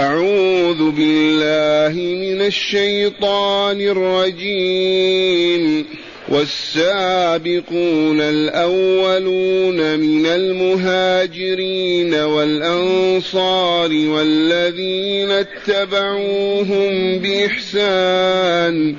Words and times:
أعوذ 0.00 0.90
بالله 0.90 2.00
من 2.00 2.40
الشيطان 2.40 3.80
الرجيم. 3.80 5.86
والسابقون 6.28 8.20
الأولون 8.20 9.98
من 9.98 10.26
المهاجرين 10.26 12.14
والأنصار 12.14 13.92
والذين 13.92 15.30
اتبعوهم 15.30 17.18
بإحسان. 17.18 18.96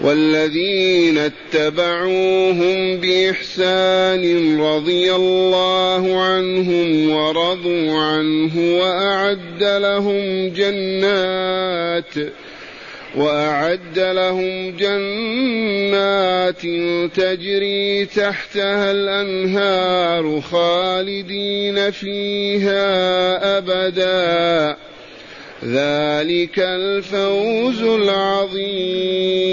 والذين 0.00 1.18
اتبعوهم 1.18 2.96
بإحسان 2.96 4.60
رضي 4.60 5.14
الله 5.14 6.22
عنهم 6.22 7.10
ورضوا 7.10 8.00
عنه 8.00 8.78
وأعد 8.78 9.62
لهم 9.62 10.48
جنات 10.48 12.14
وأعد 13.16 13.98
لهم 13.98 14.76
جنات 14.76 16.62
تجري 17.16 18.04
تحتها 18.06 18.90
الأنهار 18.90 20.40
خالدين 20.40 21.90
فيها 21.90 22.78
أبدا 23.58 24.76
ذلك 25.64 26.58
الفوز 26.58 27.82
العظيم. 27.82 29.50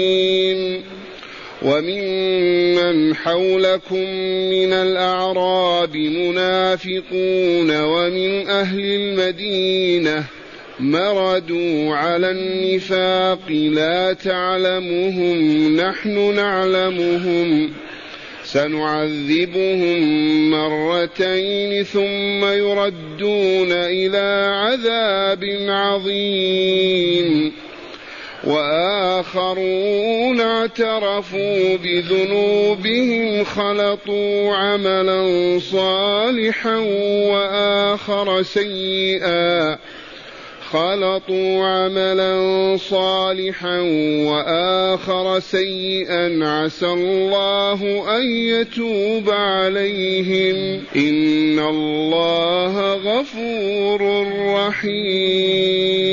وممن 1.62 3.14
حولكم 3.14 4.04
من 4.50 4.72
الأعراب 4.72 5.96
منافقون 5.96 7.80
ومن 7.80 8.48
أهل 8.48 8.80
المدينة 8.80 10.24
مردوا 10.80 11.96
على 11.96 12.30
النفاق 12.30 13.50
لا 13.50 14.12
تعلمهم 14.12 15.76
نحن 15.76 16.34
نعلمهم. 16.34 17.72
سنعذبهم 18.52 20.00
مرتين 20.50 21.84
ثم 21.84 22.44
يردون 22.44 23.72
إلى 23.72 24.52
عذاب 24.56 25.44
عظيم. 25.68 27.52
وآخرون 28.44 30.40
اعترفوا 30.40 31.76
بذنوبهم 31.76 33.44
خلطوا 33.44 34.54
عملا 34.56 35.58
صالحا 35.58 36.76
وآخر 37.30 38.42
سيئا. 38.42 39.78
خلطوا 40.72 41.64
عملا 41.64 42.76
صالحا 42.76 43.80
وآخر 44.28 45.40
سيئا 45.40 46.48
عسى 46.48 46.86
الله 46.86 48.04
أن 48.16 48.22
يتوب 48.32 49.30
عليهم. 49.30 50.80
إن 50.96 51.58
الله 51.58 52.92
غفور 52.92 54.26
رحيم. 54.54 56.08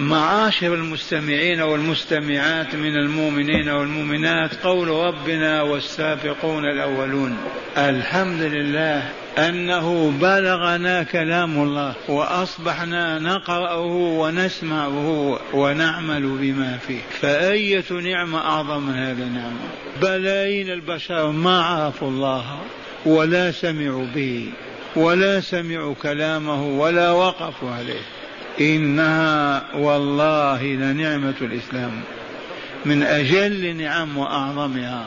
معاشر 0.00 0.74
المستمعين 0.74 1.60
والمستمعات 1.60 2.74
من 2.74 2.96
المؤمنين 2.96 3.68
والمؤمنات 3.68 4.54
قول 4.64 4.88
ربنا 4.88 5.62
والسابقون 5.62 6.64
الأولون. 6.64 7.36
الحمد 7.76 8.42
لله 8.42 9.02
أنه 9.38 10.12
بلغنا 10.20 11.02
كلام 11.02 11.62
الله 11.62 11.94
وأصبحنا 12.08 13.18
نقرأه 13.18 13.86
ونسمعه 14.20 15.38
ونعمل 15.54 16.22
بما 16.22 16.78
فيه. 16.86 17.00
فأية 17.20 17.92
نعمة 17.92 18.38
أعظم 18.38 18.82
من 18.82 18.94
هذه 18.94 19.22
النعمة؟ 19.22 19.68
بلايين 20.02 20.70
البشر 20.70 21.30
ما 21.30 21.62
عرفوا 21.62 22.08
الله 22.08 22.44
ولا 23.06 23.50
سمعوا 23.50 24.06
به 24.14 24.48
ولا 24.96 25.40
سمعوا 25.40 25.94
كلامه 25.94 26.66
ولا 26.66 27.10
وقفوا 27.10 27.70
عليه. 27.70 28.19
إنها 28.60 29.62
والله 29.74 30.62
لنعمة 30.62 31.34
الإسلام. 31.40 31.90
من 32.84 33.02
أجل 33.02 33.76
نعم 33.76 34.18
وأعظمها. 34.18 35.06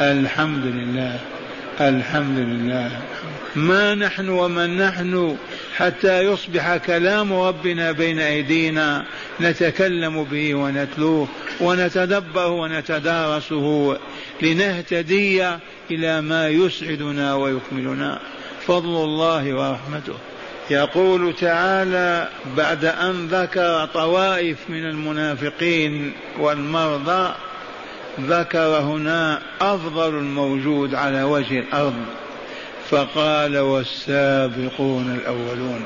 الحمد 0.00 0.64
لله. 0.64 1.20
الحمد 1.80 2.38
لله. 2.38 2.90
ما 3.56 3.94
نحن 3.94 4.28
ومن 4.28 4.78
نحن 4.78 5.36
حتى 5.76 6.20
يصبح 6.20 6.76
كلام 6.76 7.32
ربنا 7.32 7.92
بين 7.92 8.18
أيدينا 8.18 9.04
نتكلم 9.40 10.24
به 10.24 10.54
ونتلوه 10.54 11.28
ونتدبره 11.60 12.48
ونتدارسه 12.48 13.98
لنهتدي 14.42 15.48
إلى 15.90 16.20
ما 16.20 16.48
يسعدنا 16.48 17.34
ويكملنا. 17.34 18.18
فضل 18.66 19.04
الله 19.04 19.54
ورحمته. 19.54 20.14
يقول 20.70 21.34
تعالى 21.34 22.28
بعد 22.56 22.84
أن 22.84 23.26
ذكر 23.26 23.88
طوائف 23.94 24.58
من 24.68 24.86
المنافقين 24.86 26.12
والمرضى 26.38 27.34
ذكر 28.20 28.58
هنا 28.58 29.42
أفضل 29.60 30.08
الموجود 30.08 30.94
على 30.94 31.22
وجه 31.22 31.58
الأرض 31.58 32.04
فقال 32.90 33.58
والسابقون 33.58 35.14
الأولون. 35.14 35.84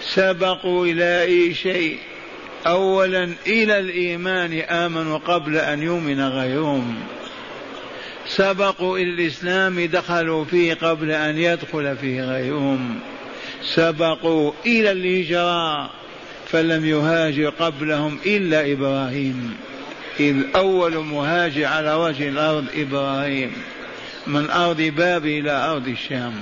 سبقوا 0.00 0.86
إلى 0.86 1.22
أي 1.22 1.54
شيء؟ 1.54 1.98
اولا 2.66 3.28
إلى 3.46 3.78
الإيمان 3.78 4.60
آمنوا 4.60 5.18
قبل 5.18 5.56
أن 5.56 5.82
يؤمن 5.82 6.28
غيرهم. 6.28 6.94
سبقوا 8.26 8.98
إلى 8.98 9.10
الإسلام 9.10 9.80
دخلوا 9.80 10.44
فيه 10.44 10.74
قبل 10.74 11.10
أن 11.10 11.38
يدخل 11.38 11.96
فيه 11.96 12.22
غيرهم. 12.22 13.00
سبقوا 13.74 14.52
إلى 14.66 14.92
الهجرة 14.92 15.90
فلم 16.46 16.84
يهاجر 16.84 17.48
قبلهم 17.48 18.18
إلا 18.26 18.72
إبراهيم. 18.72 19.56
إذ 20.20 20.36
أول 20.56 20.96
مهاجر 20.96 21.64
على 21.64 21.92
وجه 21.92 22.28
الأرض 22.28 22.64
إبراهيم 22.74 23.52
من 24.26 24.50
أرض 24.50 24.82
باب 24.82 25.26
إلى 25.26 25.50
أرض 25.50 25.88
الشام. 25.88 26.34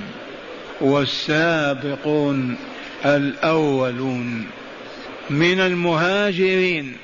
والسابقون 0.80 2.56
الأولون. 3.04 4.46
من 5.30 5.60
المهاجرين 5.60 6.96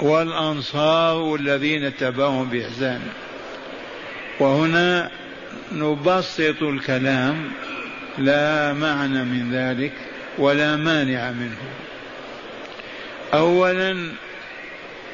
والأنصار 0.00 1.34
الذين 1.34 1.84
اتبعهم 1.84 2.48
بإحسان. 2.48 3.00
وهنا 4.40 5.10
نبسط 5.72 6.62
الكلام 6.62 7.50
لا 8.18 8.72
معنى 8.72 9.24
من 9.24 9.52
ذلك 9.52 9.92
ولا 10.38 10.76
مانع 10.76 11.30
منه. 11.30 11.56
اولا 13.34 13.96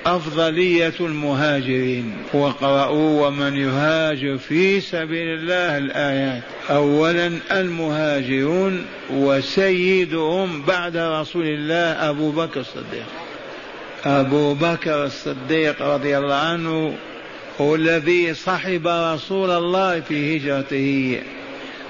أفضلية 0.06 0.94
المهاجرين. 1.00 2.16
واقرأوا 2.32 3.26
ومن 3.26 3.56
يهاجر 3.56 4.38
في 4.38 4.80
سبيل 4.80 5.28
الله 5.38 5.78
الآيات. 5.78 6.42
اولا 6.70 7.30
المهاجرون 7.50 8.86
وسيدهم 9.10 10.62
بعد 10.62 10.96
رسول 10.96 11.46
الله 11.46 12.10
أبو 12.10 12.30
بكر 12.30 12.60
الصديق. 12.60 13.06
أبو 14.04 14.54
بكر 14.54 15.04
الصديق 15.04 15.82
رضي 15.82 16.18
الله 16.18 16.34
عنه 16.34 16.94
هو 17.60 17.74
الذي 17.74 18.34
صحب 18.34 18.86
رسول 18.86 19.50
الله 19.50 20.00
في 20.00 20.36
هجرته. 20.36 21.20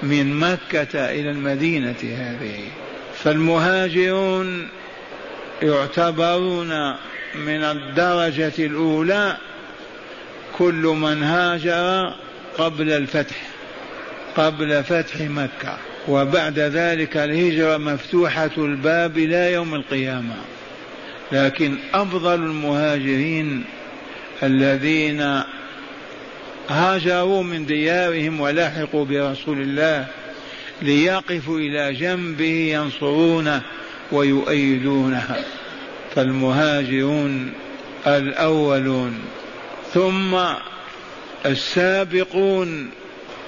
من 0.03 0.39
مكة 0.39 1.11
إلى 1.11 1.31
المدينة 1.31 1.95
هذه. 2.03 2.59
فالمهاجرون 3.23 4.67
يعتبرون 5.61 6.91
من 7.35 7.63
الدرجة 7.63 8.53
الأولى 8.59 9.37
كل 10.57 10.73
من 10.73 11.23
هاجر 11.23 12.13
قبل 12.57 12.91
الفتح 12.91 13.35
قبل 14.35 14.83
فتح 14.83 15.21
مكة. 15.21 15.77
وبعد 16.07 16.59
ذلك 16.59 17.17
الهجرة 17.17 17.77
مفتوحة 17.77 18.51
الباب 18.57 19.17
إلى 19.17 19.53
يوم 19.53 19.75
القيامة. 19.75 20.35
لكن 21.31 21.77
أفضل 21.93 22.33
المهاجرين 22.33 23.63
الذين 24.43 25.43
هاجروا 26.69 27.43
من 27.43 27.65
ديارهم 27.65 28.41
ولحقوا 28.41 29.05
برسول 29.05 29.61
الله 29.61 30.07
ليقفوا 30.81 31.59
إلى 31.59 31.93
جنبه 31.93 32.71
ينصرونه 32.73 33.61
ويؤيدونه 34.11 35.35
فالمهاجرون 36.15 37.53
الأولون. 38.07 39.19
ثم 39.93 40.37
السابقون. 41.45 42.89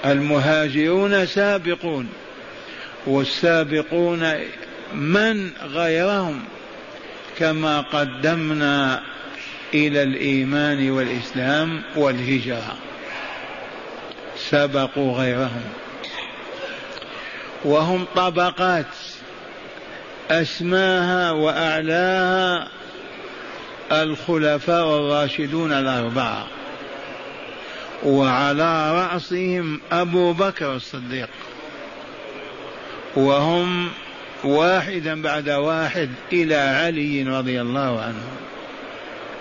المهاجرون 0.04 1.26
سابقون. 1.26 2.08
والسابقون 3.06 4.32
من 4.94 5.50
غيرهم. 5.62 6.40
كما 7.38 7.80
قدمنا 7.80 9.02
إلى 9.74 10.02
الإيمان 10.02 10.90
والإسلام 10.90 11.82
والهجرة. 11.96 12.91
سبقوا 14.52 15.18
غيرهم. 15.18 15.64
وهم 17.64 18.06
طبقات 18.16 18.86
أسماها 20.30 21.30
وأعلاها 21.30 22.68
الخلفاء 23.92 24.96
الراشدون 24.96 25.72
الأربعة. 25.72 26.46
وعلى 28.04 28.92
رأسهم 28.92 29.80
أبو 29.92 30.32
بكر 30.32 30.74
الصديق. 30.74 31.28
وهم 33.16 33.88
واحدا 34.44 35.22
بعد 35.22 35.48
واحد 35.48 36.10
إلى 36.32 36.56
علي 36.56 37.22
رضي 37.22 37.60
الله 37.60 38.00
عنه. 38.00 38.24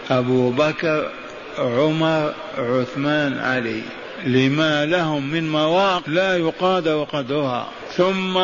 أبو 0.10 0.52
بكر 0.52 1.12
عمر 1.58 2.34
عثمان 2.58 3.40
علي. 3.40 3.81
لما 4.25 4.85
لهم 4.85 5.31
من 5.31 5.51
مواقف 5.51 6.07
لا 6.07 6.38
يقادر 6.38 7.03
قدرها 7.03 7.69
ثم 7.95 8.38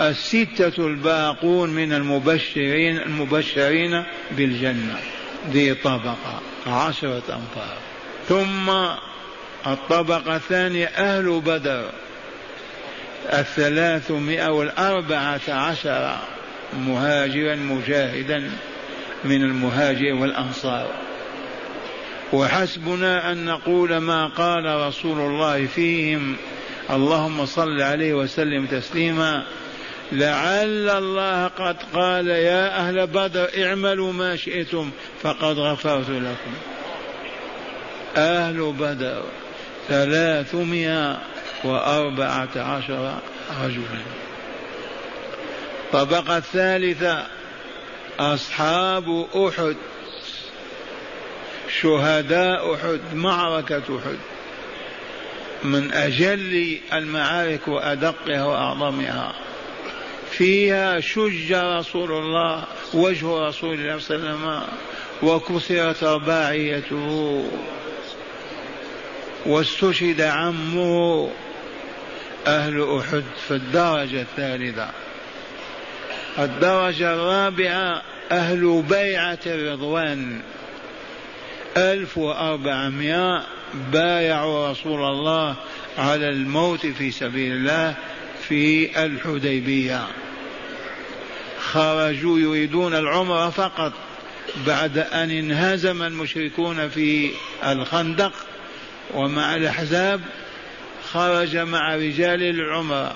الستة 0.00 0.86
الباقون 0.86 1.70
من 1.70 1.92
المبشرين 1.92 2.98
المبشرين 2.98 4.04
بالجنة. 4.30 4.96
ذي 5.50 5.74
طبقة 5.74 6.40
عشرة 6.66 7.22
أنفار. 7.28 7.76
ثم 8.28 8.70
الطبقة 9.66 10.36
الثانية 10.36 10.86
أهل 10.86 11.40
بدر. 11.40 11.90
الثلاثمائة 13.32 14.48
والأربعة 14.48 15.40
عشر 15.48 16.16
مهاجرا 16.78 17.54
مجاهدا 17.54 18.50
من 19.24 19.42
المهاجر 19.42 20.14
والأنصار. 20.14 20.90
وحسبنا 22.32 23.32
أن 23.32 23.44
نقول 23.44 23.96
ما 23.96 24.26
قال 24.26 24.88
رسول 24.88 25.18
الله 25.18 25.66
فيهم. 25.66 26.36
اللهم 26.90 27.46
صل 27.46 27.82
عليه 27.82 28.14
وسلم 28.14 28.66
تسليما. 28.66 29.44
لعل 30.12 30.90
الله 30.90 31.46
قد 31.46 31.76
قال 31.94 32.26
يا 32.28 32.78
أهل 32.78 33.06
بدر 33.06 33.48
اعملوا 33.64 34.12
ما 34.12 34.36
شئتم 34.36 34.90
فقد 35.22 35.58
غفرت 35.58 36.10
لكم. 36.10 36.52
أهل 38.16 38.72
بدر 38.72 39.22
ثلاثمائة 39.88 41.18
وأربعة 41.64 42.48
عشر 42.56 43.18
رجلا. 43.64 44.02
الطبقة 45.94 46.36
الثالثة 46.36 47.26
أصحاب 48.20 49.26
أحد. 49.34 49.76
شهداء 51.80 52.74
أحد 52.74 53.00
معركة 53.14 53.82
أحد. 53.98 54.18
من 55.64 55.92
أجل 55.92 56.78
المعارك 56.92 57.68
وأدقها 57.68 58.44
وأعظمها. 58.44 59.32
فيها 60.30 61.00
شج 61.00 61.52
رسول 61.52 62.12
الله 62.12 62.64
وجه 62.94 63.48
رسول 63.48 63.74
الله 63.74 63.98
صلى 63.98 64.16
الله 64.16 64.28
عليه 64.28 64.38
وسلم 64.38 64.62
وكسرت 65.22 66.04
رباعيته. 66.04 67.44
واستشهد 69.46 70.20
عمه 70.20 71.30
أهل 72.46 72.98
أحد 72.98 73.24
في 73.48 73.54
الدرجة 73.54 74.20
الثالثة. 74.20 74.88
الدرجة 76.38 77.14
الرابعة 77.14 78.02
أهل 78.30 78.84
بيعة 78.88 79.38
الرضوان. 79.46 80.40
ألف 81.76 82.18
وأربعمائة 82.18 83.42
بايعوا 83.92 84.70
رسول 84.70 85.04
الله 85.04 85.56
على 85.98 86.28
الموت 86.28 86.86
في 86.86 87.10
سبيل 87.10 87.52
الله 87.52 87.94
في 88.48 89.04
الحديبية. 89.04 90.06
خرجوا 91.60 92.38
يريدون 92.38 92.94
العمر 92.94 93.50
فقط 93.50 93.92
بعد 94.66 94.98
أن 94.98 95.30
انهزم 95.30 96.02
المشركون 96.02 96.88
في 96.88 97.30
الخندق 97.66 98.32
ومع 99.14 99.56
الأحزاب. 99.56 100.20
خرج 101.12 101.56
مع 101.56 101.96
رجال 101.96 102.42
العمرة 102.42 103.14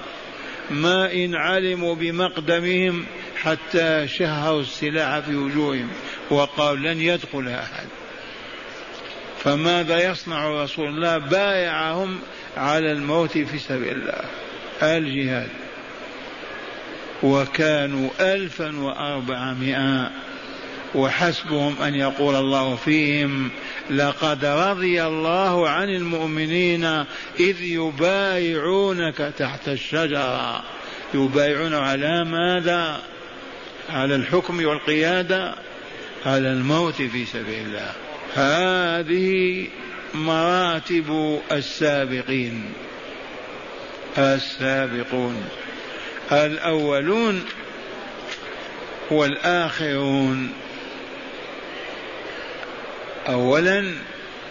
ما 0.71 1.13
إن 1.13 1.35
علموا 1.35 1.95
بمقدمهم 1.95 3.07
حتى 3.37 4.09
شهروا 4.09 4.61
السلاح 4.61 5.19
في 5.19 5.37
وجوههم 5.37 5.89
وقالوا 6.31 6.93
لن 6.93 7.01
يدخل 7.01 7.49
أحد. 7.49 7.87
فماذا 9.45 10.11
يصنع 10.11 10.63
رسول 10.63 10.89
الله؟ 10.89 11.19
بايعهم 11.19 12.19
على 12.57 12.93
الموت 12.93 13.39
في 13.39 13.59
سبيل 13.59 13.93
الله. 13.93 14.25
الجهاد. 14.83 15.49
وكانوا 17.23 18.11
ألفا 18.21 18.81
وأربعمائة 18.81 20.11
وحسبهم 20.95 21.83
أن 21.83 21.95
يقول 21.95 22.35
الله 22.35 22.77
فيهم 22.77 23.51
لقد 23.91 24.45
رضي 24.45 25.05
الله 25.05 25.69
عن 25.69 25.89
المؤمنين 25.89 26.85
إذ 27.41 27.61
يبايعونك 27.61 29.33
تحت 29.39 29.69
الشجرة. 29.69 30.63
يبايعون 31.15 31.75
على 31.75 32.25
ماذا؟ 32.25 33.01
على 33.91 34.15
الحكم 34.15 34.65
والقيادة 34.65 35.55
على 36.27 36.53
الموت 36.53 36.95
في 36.95 37.25
سبيل 37.25 37.67
الله. 37.67 37.93
هذه 38.37 39.67
مراتب 40.15 41.41
السابقين. 41.53 42.65
السابقون. 44.19 45.49
الأولون 46.33 47.45
والآخرون. 49.11 50.53
أولا 53.29 53.93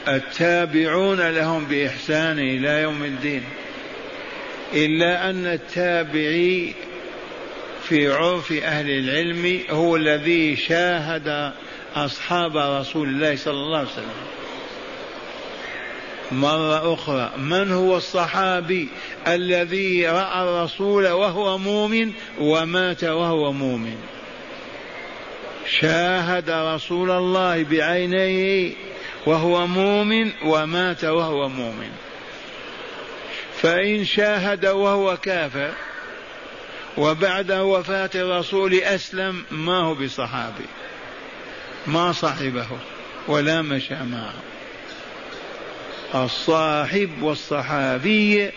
التابعون 0.08 1.30
لهم 1.30 1.66
بإحسان 1.66 2.40
إلى 2.40 2.82
يوم 2.82 3.04
الدين. 3.04 3.44
إلا 4.74 5.30
أن 5.30 5.46
التابعي 5.46 6.74
في 7.84 8.12
عرف 8.12 8.52
أهل 8.52 8.90
العلم 8.90 9.62
هو 9.70 9.96
الذي 9.96 10.56
شاهد 10.56 11.54
أصحاب 11.96 12.58
رسول 12.58 13.08
الله 13.08 13.36
صلى 13.36 13.54
الله 13.54 13.78
عليه 13.78 13.88
وسلم. 13.90 14.26
مرة 16.32 16.94
أخرى 16.94 17.32
من 17.38 17.72
هو 17.72 17.98
الصحابي 17.98 18.90
الذي 19.28 20.08
رأى 20.08 20.44
الرسول 20.44 21.08
وهو 21.08 21.58
مؤمن 21.58 22.12
ومات 22.40 23.04
وهو 23.04 23.52
مؤمن؟ 23.52 23.98
شاهد 25.80 26.50
رسول 26.50 27.12
الله 27.12 27.64
بعينيه 27.64 28.74
وهو 29.26 29.68
مؤمن 29.68 30.32
ومات 30.46 31.04
وهو 31.04 31.50
مؤمن. 31.50 31.92
فإن 33.62 34.06
شاهد 34.06 34.66
وهو 34.66 35.18
كافر 35.18 35.72
وبعد 36.98 37.52
وفاة 37.52 38.10
الرسول 38.16 38.74
أسلم 38.74 39.44
ما 39.52 39.80
هو 39.80 39.96
بصحابي؟ 39.96 40.66
ما 41.88 42.12
صاحبه 42.12 42.68
ولا 43.28 43.62
مشى 43.62 43.96
معه. 43.96 44.34
الصاحب 46.26 47.10
والصحابي 47.22 48.52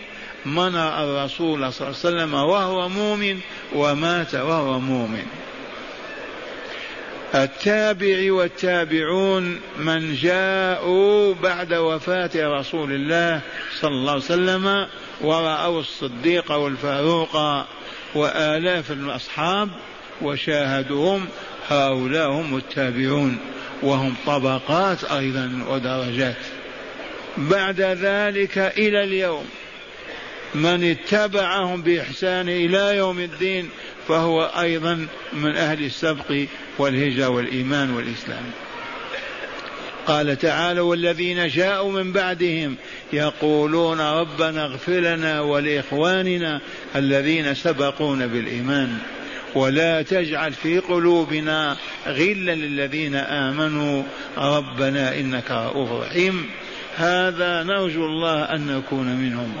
منع 0.45 1.03
الرسول 1.03 1.73
صلى 1.73 1.87
الله 1.87 1.99
عليه 2.05 2.17
وسلم 2.17 2.33
وهو 2.33 2.89
مؤمن 2.89 3.39
ومات 3.73 4.35
وهو 4.35 4.79
مؤمن. 4.79 5.25
التابع 7.35 8.33
والتابعون 8.33 9.59
من 9.77 10.15
جاءوا 10.15 11.33
بعد 11.33 11.73
وفاة 11.73 12.29
رسول 12.35 12.91
الله 12.91 13.41
صلى 13.81 13.91
الله 13.91 14.11
عليه 14.11 14.23
وسلم 14.23 14.87
ورأوا 15.21 15.79
الصديق 15.79 16.51
والفاروق 16.51 17.65
وآلاف 18.15 18.91
الأصحاب 18.91 19.69
وشاهدوهم 20.21 21.27
هؤلاء 21.69 22.29
هم 22.29 22.57
التابعون 22.57 23.37
وهم 23.81 24.15
طبقات 24.25 25.03
أيضا 25.03 25.65
ودرجات. 25.69 26.35
بعد 27.37 27.81
ذلك 27.81 28.57
إلى 28.57 29.03
اليوم 29.03 29.45
من 30.55 30.83
اتبعهم 30.83 31.81
بإحسان 31.81 32.49
إلى 32.49 32.97
يوم 32.97 33.19
الدين 33.19 33.69
فهو 34.07 34.43
أيضا 34.59 35.07
من 35.33 35.55
أهل 35.55 35.85
السبق 35.85 36.45
والهجرة 36.77 37.29
والإيمان 37.29 37.91
والإسلام. 37.91 38.43
قال 40.07 40.37
تعالى 40.37 40.79
والذين 40.79 41.47
جاءوا 41.47 41.91
من 41.91 42.11
بعدهم 42.11 42.75
يقولون 43.13 44.01
ربنا 44.01 44.65
اغفر 44.65 44.99
لنا 44.99 45.41
ولإخواننا 45.41 46.61
الذين 46.95 47.53
سبقونا 47.53 48.25
بالإيمان. 48.25 48.97
ولا 49.55 50.01
تجعل 50.01 50.53
في 50.53 50.79
قلوبنا 50.79 51.77
غلا 52.07 52.55
للذين 52.55 53.15
آمنوا. 53.15 54.03
ربنا 54.37 55.19
إنك 55.19 55.51
رؤوف 55.51 55.91
رحيم. 55.91 56.45
هذا 56.95 57.63
نرجو 57.63 58.05
الله 58.05 58.43
أن 58.43 58.67
نكون 58.67 59.15
منهم. 59.15 59.53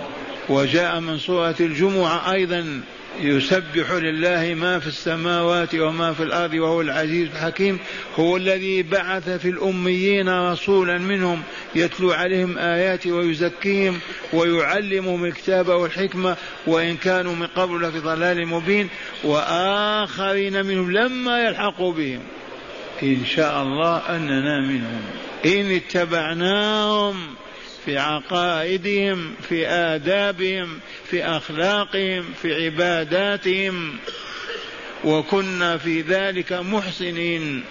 وجاء 0.49 0.99
من 0.99 1.17
سورة 1.17 1.55
الجمعة 1.59 2.31
أيضا 2.31 2.81
يسبح 3.21 3.91
لله 3.91 4.53
ما 4.53 4.79
في 4.79 4.87
السماوات 4.87 5.75
وما 5.75 6.13
في 6.13 6.23
الأرض 6.23 6.53
وهو 6.53 6.81
العزيز 6.81 7.29
الحكيم 7.29 7.79
هو 8.15 8.37
الذي 8.37 8.83
بعث 8.83 9.29
في 9.29 9.49
الأميين 9.49 10.51
رسولا 10.51 10.97
منهم 10.97 11.41
يتلو 11.75 12.11
عليهم 12.11 12.57
اياته 12.57 13.11
ويزكيهم 13.11 13.99
ويعلمهم 14.33 15.25
الكتاب 15.25 15.67
والحكمة 15.67 16.35
وإن 16.67 16.97
كانوا 16.97 17.35
من 17.35 17.47
قبل 17.47 17.81
لفي 17.81 17.99
ضلال 17.99 18.47
مبين 18.47 18.89
وآخرين 19.23 20.65
منهم 20.65 20.91
لما 20.91 21.45
يلحقوا 21.45 21.93
بهم. 21.93 22.21
إن 23.03 23.25
شاء 23.25 23.63
الله 23.63 23.97
أننا 23.97 24.61
منهم. 24.61 25.01
إن 25.45 25.71
اتبعناهم 25.71 27.15
في 27.89 27.97
عقائدهم 27.97 29.33
في 29.49 29.67
آدابهم 29.67 30.79
في 31.09 31.23
أخلاقهم 31.23 32.25
في 32.41 32.65
عباداتهم. 32.65 33.97
وكنا 35.03 35.77
في 35.77 36.01
ذلك 36.01 36.53
محسنين. 36.53 37.63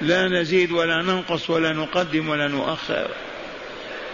لا 0.00 0.28
نزيد 0.28 0.72
ولا 0.72 1.02
ننقص 1.02 1.50
ولا 1.50 1.72
نقدم 1.72 2.28
ولا 2.28 2.48
نؤخر 2.48 3.10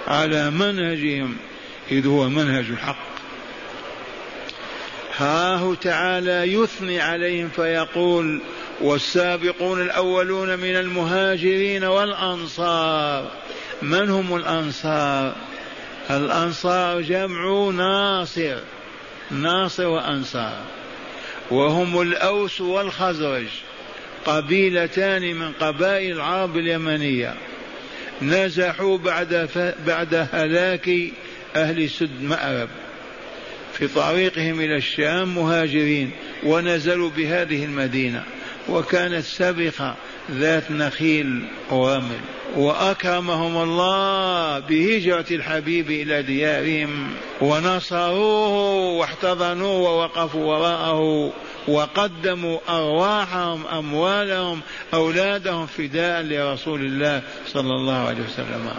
على 0.06 0.50
منهجهم 0.50 1.36
إذ 1.90 2.06
هو 2.06 2.28
منهج 2.28 2.64
الحق. 2.70 3.10
هاه 5.16 5.74
تعالى 5.74 6.52
يثني 6.52 7.00
عليهم 7.00 7.48
فيقول 7.48 8.40
والسابقون 8.80 9.82
الأولون 9.82 10.58
من 10.58 10.76
المهاجرين 10.76 11.84
والأنصار. 11.84 13.30
من 13.82 14.10
هم 14.10 14.36
الأنصار؟ 14.36 15.34
الأنصار 16.10 17.00
جمع 17.00 17.70
ناصر. 17.70 18.56
ناصر 19.30 19.86
وأنصار. 19.86 20.62
وهم 21.50 22.00
الأوس 22.00 22.60
والخزرج 22.60 23.46
قبيلتان 24.24 25.34
من 25.34 25.52
قبائل 25.52 26.12
العرب 26.12 26.56
اليمنية. 26.56 27.34
نزحوا 28.22 28.98
بعد. 28.98 29.48
بعد 29.86 30.28
هلاك 30.32 30.90
أهل 31.56 31.90
سد 31.90 32.22
مأرب. 32.22 32.68
في 33.72 33.88
طريقهم 33.88 34.60
إلى 34.60 34.76
الشام 34.76 35.34
مهاجرين 35.34 36.10
ونزلوا 36.42 37.10
بهذه 37.10 37.64
المدينة. 37.64 38.24
وكانت 38.68 39.24
سبخة 39.24 39.94
ذات 40.32 40.70
نخيل 40.70 41.42
ورمل 41.70 42.20
وأكرمهم 42.56 43.62
الله 43.62 44.58
بهجرة 44.58 45.24
الحبيب 45.30 45.90
إلى 45.90 46.22
ديارهم 46.22 47.12
ونصروه 47.40 48.48
واحتضنوه 48.98 49.80
ووقفوا 49.80 50.44
وراءه 50.44 51.32
وقدموا 51.68 52.58
أرواحهم 52.68 53.66
أموالهم 53.66 54.60
أولادهم 54.94 55.66
فداء 55.66 56.22
لرسول 56.22 56.80
الله 56.80 57.22
صلى 57.46 57.74
الله 57.74 58.08
عليه 58.08 58.22
وسلم. 58.22 58.70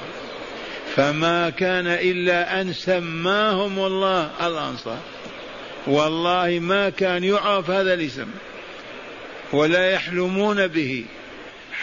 فما 0.96 1.50
كان 1.50 1.88
إلا 1.88 2.62
أن 2.62 2.74
سماهم 2.74 3.80
الله 3.80 4.30
الأنصار. 4.42 5.00
والله 5.88 6.60
ما 6.62 6.90
كان 6.90 7.24
يعرف 7.24 7.70
هذا 7.70 7.94
الاسم 7.94 8.28
ولا 9.54 9.92
يحلمون 9.92 10.68
به. 10.68 11.06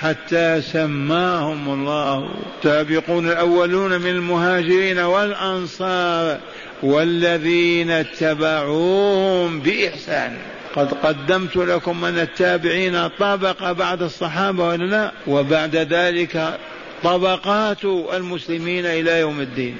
حتى 0.00 0.62
سماهم 0.62 1.72
الله. 1.72 2.28
السابقون 2.58 3.28
الأولون 3.28 4.00
من 4.00 4.10
المهاجرين 4.10 4.98
والأنصار 4.98 6.38
والذين 6.82 7.90
اتبعوهم 7.90 9.60
بإحسان. 9.60 10.36
قد 10.76 10.94
قدمت 10.94 11.56
لكم 11.56 12.00
من 12.00 12.18
التابعين 12.18 13.08
طبق 13.08 13.72
بعد 13.72 14.02
الصحابة 14.02 14.68
ولا 14.68 14.84
لا؟ 14.84 15.12
وبعد 15.26 15.76
ذلك 15.76 16.58
طبقات 17.04 17.84
المسلمين 17.84 18.86
إلى 18.86 19.20
يوم 19.20 19.40
الدين. 19.40 19.76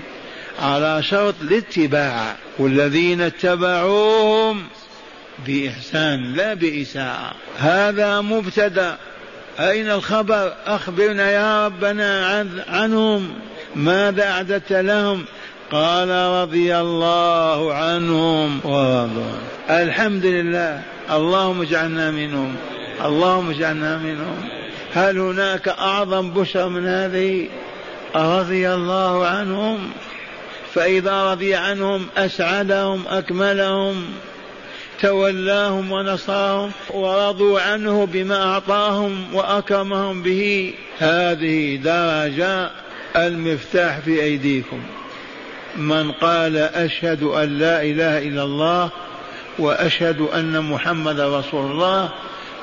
على 0.63 1.03
شرط 1.03 1.35
الاتباع. 1.43 2.37
والذين 2.59 3.21
اتبعوهم 3.21 4.63
بإحسان 5.47 6.33
لا 6.33 6.55
بإساءة. 6.55 7.35
هذا 7.59 8.21
مبتدأ. 8.21 8.97
أين 9.61 9.91
الخبر؟ 9.91 10.53
أخبرنا 10.67 11.31
يا 11.31 11.67
ربنا 11.67 12.27
عن 12.27 12.63
عنهم. 12.69 13.29
ماذا 13.77 14.31
أعددت 14.31 14.73
لهم؟ 14.73 15.25
قال 15.73 16.09
رضي 16.43 16.77
الله 16.77 17.75
عنهم. 17.75 18.61
ورضوا 18.65 19.39
الحمد 19.71 20.27
لله. 20.27 20.83
اللهم 21.11 21.63
اجعلنا 21.63 22.11
منهم. 22.11 22.57
اللهم 23.05 23.51
اجعلنا 23.51 23.99
منهم. 23.99 24.49
هل 24.95 25.19
هناك 25.19 25.69
أعظم 25.69 26.31
بشر 26.31 26.69
من 26.69 26.87
هذه؟ 26.87 27.49
رضي 28.17 28.75
الله 28.75 29.27
عنهم. 29.27 29.91
فإذا 30.75 31.33
رضي 31.33 31.55
عنهم 31.55 32.07
أسعدهم 32.17 33.05
أكملهم. 33.09 34.05
تولاهم 35.01 35.93
ونصرهم 35.93 36.71
ورضوا 36.91 37.61
عنه 37.61 38.07
بما 38.07 38.43
أعطاهم 38.43 39.35
وأكرمهم 39.35 40.23
به. 40.23 40.75
هذه 40.99 41.77
درجة 41.77 42.71
المفتاح 43.17 43.99
في 43.99 44.23
أيديكم. 44.23 44.81
من 45.77 46.13
قال 46.13 46.57
أشهد 46.57 47.23
أن 47.23 47.59
لا 47.59 47.83
إله 47.83 48.19
إلا 48.19 48.43
الله 48.43 48.91
وأشهد 49.59 50.21
أن 50.21 50.65
محمد 50.65 51.21
رسول 51.21 51.71
الله 51.71 52.09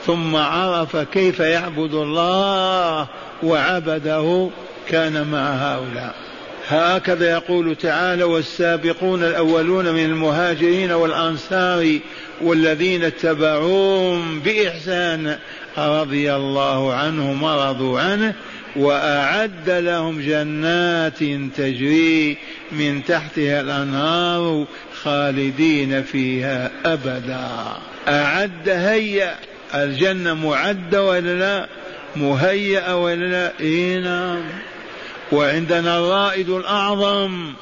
ثم 0.05 0.35
عرف 0.35 0.97
كيف 0.97 1.39
يعبد 1.39 1.93
الله 1.93 3.07
وعبده 3.43 4.49
كان 4.87 5.27
مع 5.31 5.49
هؤلاء. 5.49 6.24
هكذا 6.67 7.31
يقول 7.31 7.75
تعالى 7.75 8.23
والسابقون 8.23 9.23
الأولون 9.23 9.93
من 9.93 10.05
المهاجرين 10.05 10.91
والأنصار 10.91 11.99
والذين 12.41 13.03
اتبعوهم 13.03 14.39
بإحسان 14.39 15.37
رضي 15.77 16.35
الله 16.35 16.93
عنهم 16.93 17.43
ورضوا 17.43 17.99
عنه 17.99 18.33
وأعد 18.75 19.69
لهم 19.69 20.21
جنات 20.21 21.19
تجري 21.57 22.37
من 22.71 23.03
تحتها 23.03 23.61
الأنهار 23.61 24.65
خالدين 25.03 26.03
فيها 26.03 26.71
أبدا. 26.85 27.47
أعد 28.07 28.69
هيأ 28.69 29.35
الجنة 29.75 30.33
معدة 30.33 31.03
ولا 31.03 31.39
لا؟ 31.39 31.67
مهيئة 32.15 33.03
ولا 33.03 33.25
لا؟ 33.25 33.51
إيه 33.59 33.99
نعم. 33.99 34.43
وعندنا 35.31 35.99
الرائد 35.99 36.49
الأعظم 36.49 37.53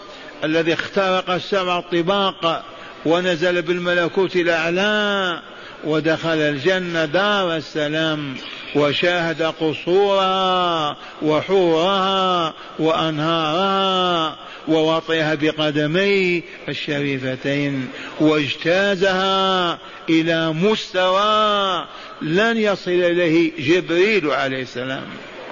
الذي 0.43 0.73
اخترق 0.73 1.29
السبع 1.29 1.79
طباق 1.79 2.63
ونزل 3.05 3.61
بالملكوت 3.61 4.35
الأعلى 4.35 5.39
ودخل 5.83 6.37
الجنة 6.37 7.05
دار 7.05 7.55
السلام 7.55 8.35
وشاهد 8.75 9.41
قصورها 9.41 10.97
وحورها 11.21 12.53
وأنهارها 12.79 14.35
ووطئها 14.67 15.35
بقدميه 15.35 16.41
الشريفتين 16.69 17.89
واجتازها 18.19 19.77
إلى 20.09 20.53
مستوى 20.53 21.85
لن 22.21 22.57
يصل 22.57 22.91
إليه 22.91 23.51
جبريل 23.59 24.31
عليه 24.31 24.61
السلام. 24.61 25.03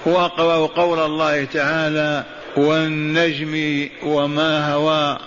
واقرأوا 0.05 0.67
قول 0.67 1.00
الله 1.00 1.43
تعالى 1.43 2.24
والنجم 2.58 3.88
وما 4.03 4.74
هوى 4.74 5.17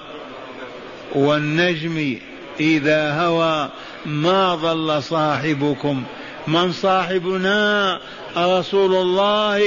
والنجم 1.15 2.19
إذا 2.61 3.21
هوى 3.21 3.69
ما 4.07 4.55
ضل 4.55 5.03
صاحبكم؟ 5.03 6.05
من 6.47 6.73
صاحبنا؟ 6.73 8.01
رسول 8.37 8.95
الله 8.95 9.61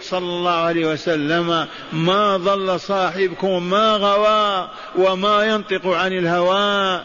صلى 0.00 0.18
الله 0.18 0.50
عليه 0.50 0.86
وسلم. 0.86 1.66
ما 1.92 2.36
ضل 2.36 2.80
صاحبكم؟ 2.80 3.62
ما 3.62 3.92
غوى 3.92 4.68
وما 5.06 5.44
ينطق 5.44 5.86
عن 5.86 6.12
الهوى. 6.12 7.00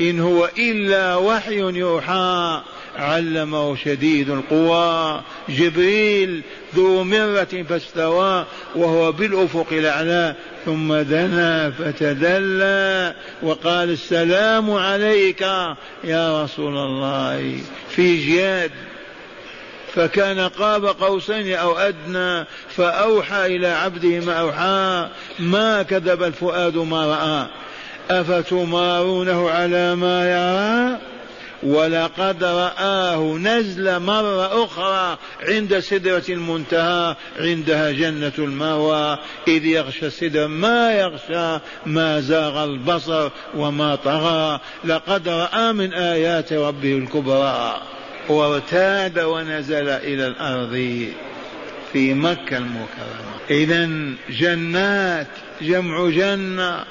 إن 0.00 0.20
هو 0.20 0.50
إلا 0.58 1.16
وحي 1.16 1.58
يوحى. 1.58 2.60
علمه 2.96 3.76
شديد 3.76 4.30
القوى. 4.30 5.20
جبريل 5.48 6.42
ذو 6.74 7.04
مرة 7.04 7.64
فاستوى 7.68 8.46
وهو 8.74 9.12
بالأفق 9.12 9.66
الأعلى 9.72 10.34
ثم 10.64 10.94
دنا 10.94 11.70
فتدلى 11.70 13.14
وقال 13.42 13.90
السلام 13.90 14.70
عليك 14.70 15.40
يا 16.04 16.44
رسول 16.44 16.76
الله. 16.76 17.58
في 17.90 18.16
جياد 18.16 18.70
فكان 19.94 20.40
قاب 20.40 20.86
قوسين 20.86 21.54
أو 21.54 21.76
أدنى 21.78 22.46
فأوحى 22.76 23.46
إلى 23.46 23.66
عبده 23.66 24.20
ما 24.20 24.40
أوحى 24.40 25.08
ما 25.38 25.82
كذب 25.82 26.22
الفؤاد 26.22 26.76
ما 26.76 27.06
رأى 27.06 27.46
أفتمارونه 28.20 29.50
على 29.50 29.94
ما 29.94 30.24
يرى؟ 30.32 31.11
ولقد 31.62 32.44
رآه 32.44 33.38
نزل 33.38 33.98
مرة 33.98 34.64
أخرى 34.64 35.18
عند 35.42 35.78
سدرة 35.78 36.22
المنتهى 36.28 37.16
عندها 37.38 37.92
جنة 37.92 38.32
المأوى. 38.38 39.18
إذ 39.48 39.64
يغشى 39.64 40.06
السدر 40.06 40.46
ما 40.46 40.92
يغشى 40.92 41.58
ما 41.86 42.20
زاغ 42.20 42.64
البصر 42.64 43.30
وما 43.54 43.94
طغى. 43.94 44.60
لقد 44.84 45.28
رأى 45.28 45.72
من 45.72 45.92
آيات 45.92 46.52
ربه 46.52 46.98
الكبرى. 46.98 47.80
وارتاد 48.28 49.18
ونزل 49.18 49.88
إلى 49.88 50.26
الأرض 50.26 51.06
في 51.92 52.14
مكة 52.14 52.56
المكرمة. 52.56 53.32
إذا 53.50 53.90
جنات 54.30 55.28
جمع 55.62 56.10
جنة. 56.10 56.84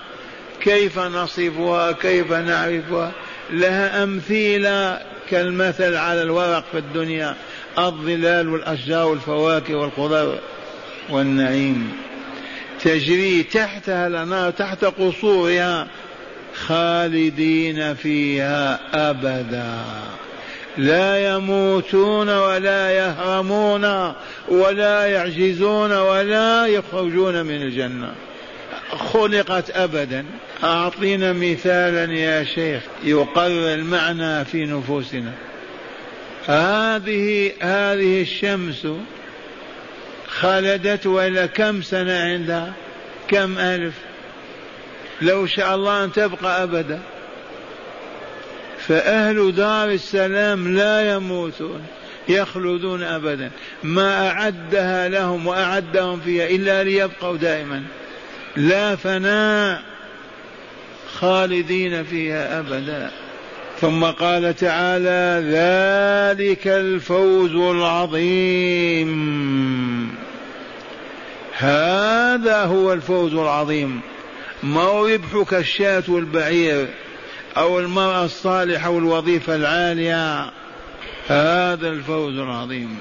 كيف 0.62 1.00
نصفها؟ 1.00 1.92
كيف 1.92 2.32
نعرفها؟ 2.32 3.12
لها 3.52 4.04
أمثلة 4.04 5.00
كالمثل 5.30 5.96
على 5.96 6.22
الورق 6.22 6.64
في 6.72 6.78
الدنيا 6.78 7.36
الظلال 7.78 8.50
والأشجار 8.50 9.08
والفواكه 9.08 9.76
والخضر 9.76 10.40
والنعيم. 11.10 11.92
تجري 12.84 13.44
تحتها 13.44 14.08
الأنهار 14.08 14.52
تحت 14.52 14.86
قصورها 14.86 15.88
خالدين 16.56 17.94
فيها 17.96 18.80
أبدا. 19.10 19.78
لا 20.78 21.34
يموتون 21.34 22.30
ولا 22.30 22.92
يهرمون 22.92 24.14
ولا 24.48 25.06
يعجزون 25.06 25.92
ولا 25.98 26.66
يخرجون 26.66 27.46
من 27.46 27.62
الجنة. 27.62 28.12
خلقت 28.96 29.70
ابدا. 29.70 30.26
أعطينا 30.64 31.34
مثالا 31.34 32.14
يا 32.14 32.44
شيخ 32.44 32.82
يقرر 33.04 33.74
المعنى 33.74 34.46
في 34.46 34.66
نفوسنا. 34.66 35.32
هذه 36.48 37.52
هذه 37.62 38.22
الشمس 38.22 38.88
خلدت 40.28 41.08
ولا 41.08 41.46
كم 41.46 41.82
سنة 41.82 42.20
عندها؟ 42.20 42.74
كم 43.28 43.58
ألف؟ 43.58 43.94
لو 45.22 45.46
شاء 45.46 45.76
الله 45.76 46.04
أن 46.04 46.12
تبقى 46.12 46.64
أبدا. 46.64 47.00
فأهل 48.88 49.56
دار 49.56 49.90
السلام 49.90 50.76
لا 50.76 51.14
يموتون 51.14 51.82
يخلدون 52.30 53.04
أبدا. 53.04 53.52
ما 53.84 54.30
أعدها 54.30 55.10
لهم 55.10 55.48
وأعدهم 55.48 56.20
فيها 56.20 56.48
إلا 56.48 56.84
ليبقوا 56.84 57.38
دائما. 57.38 57.84
لا 58.56 58.96
فناء 58.96 59.82
خالدين 61.14 62.04
فيها 62.04 62.60
أبدا. 62.60 63.12
ثم 63.82 64.04
قال 64.04 64.56
تعالى 64.56 65.44
ذلك 65.48 66.68
الفوز 66.68 67.56
العظيم. 67.56 69.12
هذا 71.58 72.64
هو 72.64 72.94
الفوز 72.94 73.34
العظيم. 73.34 74.02
ما 74.64 74.92
ربحك 74.92 75.54
الشاة 75.54 76.04
والبعير 76.08 76.88
أو 77.58 77.80
المرأة 77.80 78.26
الصالحة 78.26 78.90
والوظيفة 78.90 79.56
العالية. 79.56 80.52
هذا 81.28 81.90
الفوز 81.90 82.38
العظيم. 82.38 82.98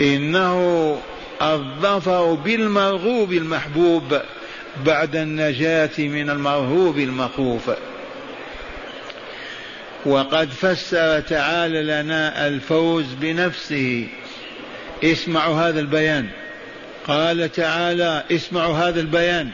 إنه 0.00 0.98
الظفر 1.42 2.34
بالمرغوب 2.34 3.32
المحبوب 3.32 4.20
بعد 4.86 5.16
النجاة 5.16 5.90
من 5.98 6.30
المرهوب 6.30 6.98
المخوف. 6.98 7.70
وقد 10.06 10.48
فسر 10.50 11.20
تعالى 11.20 11.82
لنا 11.82 12.46
الفوز 12.46 13.04
بنفسه. 13.20 14.08
اسمعوا 15.04 15.54
هذا 15.54 15.80
البيان. 15.80 16.28
قال 17.06 17.52
تعالى 17.52 18.24
اسمعوا 18.32 18.74
هذا 18.74 19.00
البيان. 19.00 19.50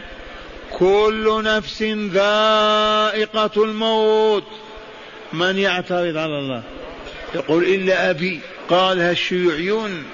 كل 0.79 1.43
نفس 1.45 1.83
ذائقة 2.13 3.65
الموت. 3.65 4.47
من 5.33 5.59
يعترض 5.59 6.17
على 6.17 6.39
الله؟ 6.39 6.63
يقول 7.35 7.65
إلا 7.65 8.11
أبي. 8.11 8.41
قالها 8.69 9.11
الشيوعيون. 9.11 10.05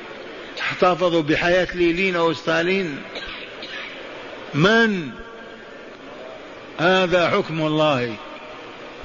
احتفظوا 0.65 1.23
بحياة 1.23 1.69
ليلين 1.75 2.17
أو 2.17 2.33
ستالين. 2.33 3.03
من؟ 4.55 5.11
هذا 6.79 7.31
حكم 7.31 7.67
الله. 7.67 8.15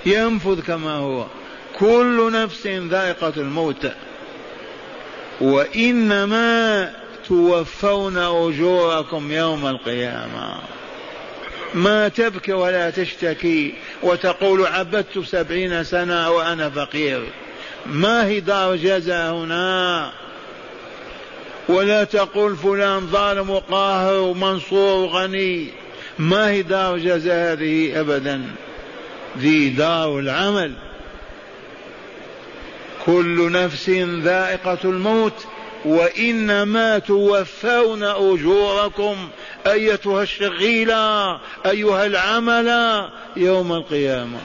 ينفذ 0.05 0.61
كما 0.61 0.91
هو. 0.91 1.25
كل 1.79 2.31
نفس 2.33 2.67
ذائقة 2.67 3.33
الموت. 3.37 3.91
وإنما 5.41 6.91
توفون 7.27 8.17
أجوركم 8.17 9.31
يوم 9.31 9.67
القيامة. 9.67 10.55
ما 11.73 12.07
تبكي 12.07 12.53
ولا 12.53 12.89
تشتكي 12.89 13.73
وتقول 14.03 14.67
عبدت 14.67 15.19
سبعين 15.19 15.83
سنة 15.83 16.29
وأنا 16.29 16.69
فقير. 16.69 17.23
ما 17.85 18.25
هي 18.25 18.39
دار 18.39 18.75
جزاء 18.75 19.33
هنا؟ 19.33 20.11
ولا 21.69 22.03
تقول 22.03 22.55
فلان 22.55 23.07
ظالم 23.07 23.49
وقاهر 23.49 24.21
ومنصور 24.21 24.99
وغني. 24.99 25.67
ما 26.19 26.49
هي 26.49 26.61
دار 26.61 26.97
جزاء 26.97 27.53
هذه 27.53 27.99
أبدا. 27.99 28.41
ذي 29.37 29.69
دار 29.69 30.19
العمل. 30.19 30.73
كل 33.05 33.51
نفس 33.51 33.89
ذائقة 34.23 34.77
الموت 34.83 35.45
وإنما 35.85 36.99
توفون 36.99 38.03
أجوركم 38.03 39.15
أيتها 39.67 40.23
الشغيلة 40.23 41.39
أيها 41.65 42.05
العمل 42.05 43.09
يوم 43.37 43.73
القيامة. 43.73 44.39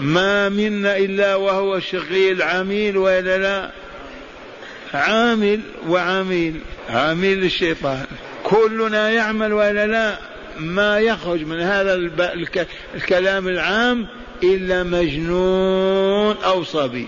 ما 0.00 0.48
منا 0.48 0.96
إلا 0.96 1.36
وهو 1.36 1.80
شغيل 1.80 2.42
عميل 2.42 2.96
وإلا 2.96 3.38
لا. 3.38 3.70
عامل 4.94 5.60
وعميل 5.88 6.60
عميل 6.90 7.44
الشيطان 7.44 8.06
كلنا 8.44 9.10
يعمل 9.10 9.52
وإلا 9.52 9.86
لا 9.86 10.18
ما 10.58 10.98
يخرج 10.98 11.44
من 11.44 11.60
هذا 11.60 11.94
الكلام 12.94 13.48
العام 13.48 14.06
إلا 14.42 14.82
مجنون 14.82 16.36
أو 16.44 16.64
صبي. 16.64 17.06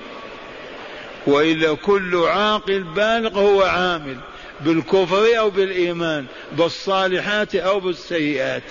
وإلا 1.26 1.74
كل 1.74 2.16
عاقل 2.16 2.82
بالغ 2.82 3.38
هو 3.38 3.62
عامل 3.62 4.16
بالكفر 4.60 5.38
أو 5.38 5.50
بالإيمان 5.50 6.24
بالصالحات 6.52 7.54
أو 7.54 7.80
بالسيئات. 7.80 8.62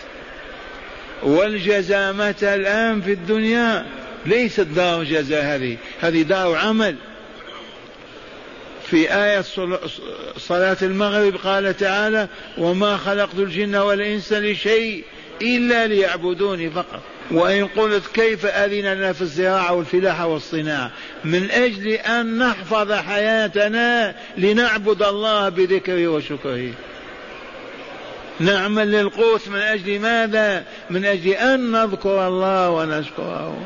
والجزامة 1.24 2.36
الآن 2.44 3.02
في 3.02 3.12
الدنيا؟ 3.12 3.86
ليست 4.26 4.62
دار 4.62 5.04
جزاء 5.04 5.44
هذه 5.44 5.78
هذه 6.02 6.22
دار 6.22 6.56
عمل. 6.56 6.96
في 8.92 9.14
آية 9.14 9.44
صلاة 10.38 10.78
المغرب 10.82 11.36
قال 11.36 11.78
تعالى 11.78 12.28
وما 12.58 12.98
خلقت 12.98 13.36
الجن 13.36 13.76
والإنس 13.76 14.34
لشيء 14.34 15.04
إلا 15.42 15.88
ليعبدوني 15.88 16.70
فقط. 16.70 17.00
وإن 17.32 17.68
قلت 17.68 18.08
كيف 18.14 18.46
أذن 18.46 18.94
لنا 18.94 19.14
في 19.14 19.22
الزراعة 19.22 19.74
والفلاحة 19.74 20.28
والصناعة؟ 20.28 20.92
من 21.24 21.52
أجل 21.52 21.88
أن 21.88 22.38
نحفظ 22.38 22.92
حياتنا 22.92 24.16
لنعبد 24.38 25.04
الله 25.04 25.50
بذكره 25.50 26.08
وشكره. 26.08 26.72
نعمل 28.40 28.92
للقوت 28.92 29.48
من 29.48 29.60
أجل 29.60 30.00
ماذا؟ 30.00 30.64
من 30.90 31.06
أجل 31.06 31.32
أن 31.32 31.72
نذكر 31.72 32.28
الله 32.28 32.70
ونشكره. 32.70 33.58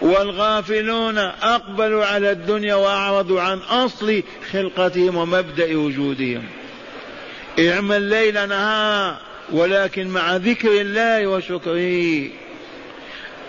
والغافلون 0.00 1.18
أقبلوا 1.18 2.04
على 2.04 2.30
الدنيا 2.30 2.74
وأعرضوا 2.74 3.40
عن 3.40 3.58
أصل 3.58 4.22
خلقتهم 4.52 5.16
ومبدأ 5.16 5.76
وجودهم. 5.76 6.42
اعمل 7.58 8.02
ليل 8.02 8.48
نهار 8.48 9.16
ولكن 9.52 10.08
مع 10.08 10.36
ذكر 10.36 10.80
الله 10.80 11.26
وشكره. 11.26 12.28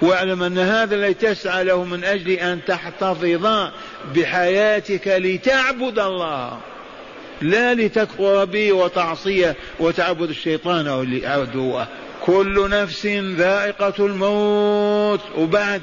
واعلم 0.02 0.44
أن 0.44 0.58
هذا 0.58 0.96
الذي 0.96 1.14
تسعى 1.14 1.64
له 1.64 1.84
من 1.84 2.04
أجل 2.04 2.32
أن 2.32 2.60
تحتفظ 2.68 3.70
بحياتك 4.16 5.08
لتعبد 5.08 6.00
الله. 6.00 6.60
لا 7.42 7.74
لتكفر 7.74 8.46
به 8.46 8.72
وتعصيه 8.72 9.56
وتعبد 9.80 10.30
الشيطان 10.30 10.88
أو 10.88 11.06
عدوه 11.24 11.88
كل 12.26 12.70
نفس 12.70 13.06
ذائقة 13.38 14.06
الموت. 14.06 15.22
وبعد 15.38 15.82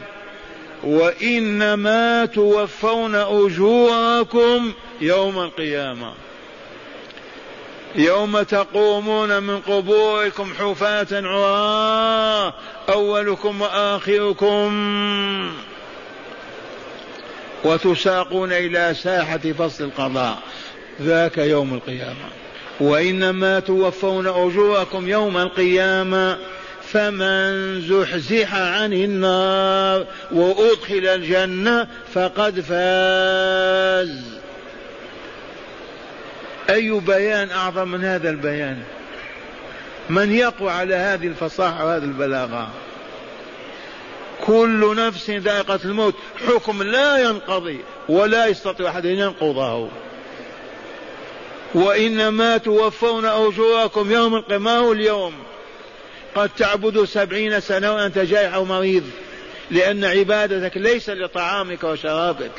وإنما 0.84 2.26
توفون 2.26 3.14
أجوركم 3.14 4.72
يوم 5.00 5.38
القيامة. 5.38 6.12
يوم 7.94 8.42
تقومون 8.42 9.42
من 9.42 9.60
قبوركم 9.60 10.52
حفاة 10.58 11.06
عراة 11.12 12.54
أولكم 12.88 13.60
وآخركم. 13.60 14.70
وتساقون 17.64 18.52
إلى 18.52 18.94
ساحة 19.02 19.38
فصل 19.38 19.84
القضاء 19.84 20.38
ذاك 21.02 21.38
يوم 21.38 21.74
القيامة. 21.74 22.28
وإنما 22.80 23.60
توفون 23.60 24.26
أجوركم 24.26 25.08
يوم 25.08 25.38
القيامة. 25.38 26.38
فمن 26.92 27.80
زحزح 27.80 28.54
عن 28.54 28.92
النار 28.92 30.06
وأدخل 30.32 31.06
الجنة 31.06 31.88
فقد 32.14 32.60
فاز. 32.60 34.38
أي 36.70 36.90
بيان 36.90 37.50
أعظم 37.50 37.88
من 37.88 38.04
هذا 38.04 38.30
البيان؟ 38.30 38.82
من 40.10 40.32
يقوى 40.32 40.70
على 40.70 40.94
هذه 40.94 41.26
الفصاحة 41.26 41.86
وهذه 41.86 42.04
البلاغة. 42.04 42.68
كل 44.46 44.96
نفس 44.96 45.30
ذائقة 45.30 45.80
الموت. 45.84 46.14
حكم 46.46 46.82
لا 46.82 47.18
ينقضي 47.18 47.80
ولا 48.08 48.46
يستطيع 48.46 48.88
أحد 48.88 49.06
أن 49.06 49.18
ينقضه. 49.18 49.88
وإنما 51.74 52.56
توفون 52.56 53.24
أجوركم 53.24 54.12
يوم 54.12 54.34
القيامة 54.34 54.92
اليوم 54.92 55.34
قد 56.34 56.50
تعبد 56.56 57.04
سبعين 57.04 57.60
سنة 57.60 57.94
وأنت 57.94 58.18
جائع 58.18 58.54
أو 58.54 58.64
مريض 58.64 59.04
لأن 59.70 60.04
عبادتك 60.04 60.76
ليس 60.76 61.10
لطعامك 61.10 61.84
وشرابك. 61.84 62.50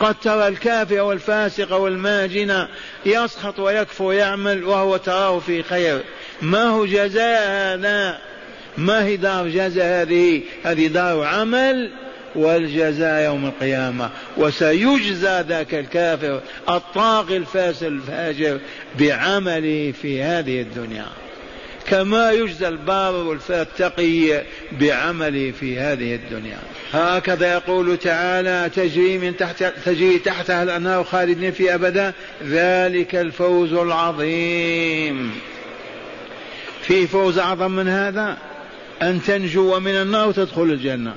قد 0.00 0.14
ترى 0.14 0.48
الكافر 0.48 1.00
والفاسق 1.00 1.72
والماجن 1.72 2.66
يسخط 3.06 3.58
ويكفر 3.58 4.04
ويعمل 4.04 4.64
وهو 4.64 4.96
تراه 4.96 5.38
في 5.38 5.62
خير. 5.62 6.00
ما 6.42 6.62
هو 6.62 6.86
جزاء 6.86 7.48
هذا؟ 7.48 8.18
ما 8.78 9.04
هي 9.04 9.16
دار 9.16 9.48
جزاء 9.48 10.02
هذه؟ 10.02 10.42
هذه 10.64 10.86
دار 10.86 11.24
عمل 11.24 11.90
والجزاء 12.34 13.24
يوم 13.24 13.46
القيامة. 13.46 14.10
وسيجزى 14.36 15.44
ذاك 15.48 15.74
الكافر 15.74 16.40
الطاغي 16.68 17.36
الفاسد 17.36 17.86
الفاجر 17.86 18.60
بعمله 18.98 19.92
في 20.02 20.22
هذه 20.22 20.60
الدنيا. 20.60 21.23
كما 21.86 22.32
يجزى 22.32 22.68
البار 22.68 23.14
والتقي 23.14 24.42
بعمله 24.72 25.52
في 25.60 25.78
هذه 25.78 26.14
الدنيا. 26.14 26.58
هكذا 26.92 27.52
يقول 27.52 27.96
تعالى 27.96 28.70
تجري 28.74 29.18
من 29.18 29.36
تحت 29.36 29.64
تجري 29.84 30.18
تحتها 30.18 30.62
الانهار 30.62 31.04
خالدين 31.04 31.52
في 31.52 31.74
أبدا. 31.74 32.12
ذلك 32.44 33.14
الفوز 33.14 33.72
العظيم. 33.72 35.32
في 36.82 37.06
فوز 37.06 37.38
أعظم 37.38 37.70
من 37.70 37.88
هذا؟ 37.88 38.38
أن 39.02 39.22
تنجو 39.22 39.80
من 39.80 39.94
النار 39.94 40.28
وتدخل 40.28 40.62
الجنة. 40.62 41.14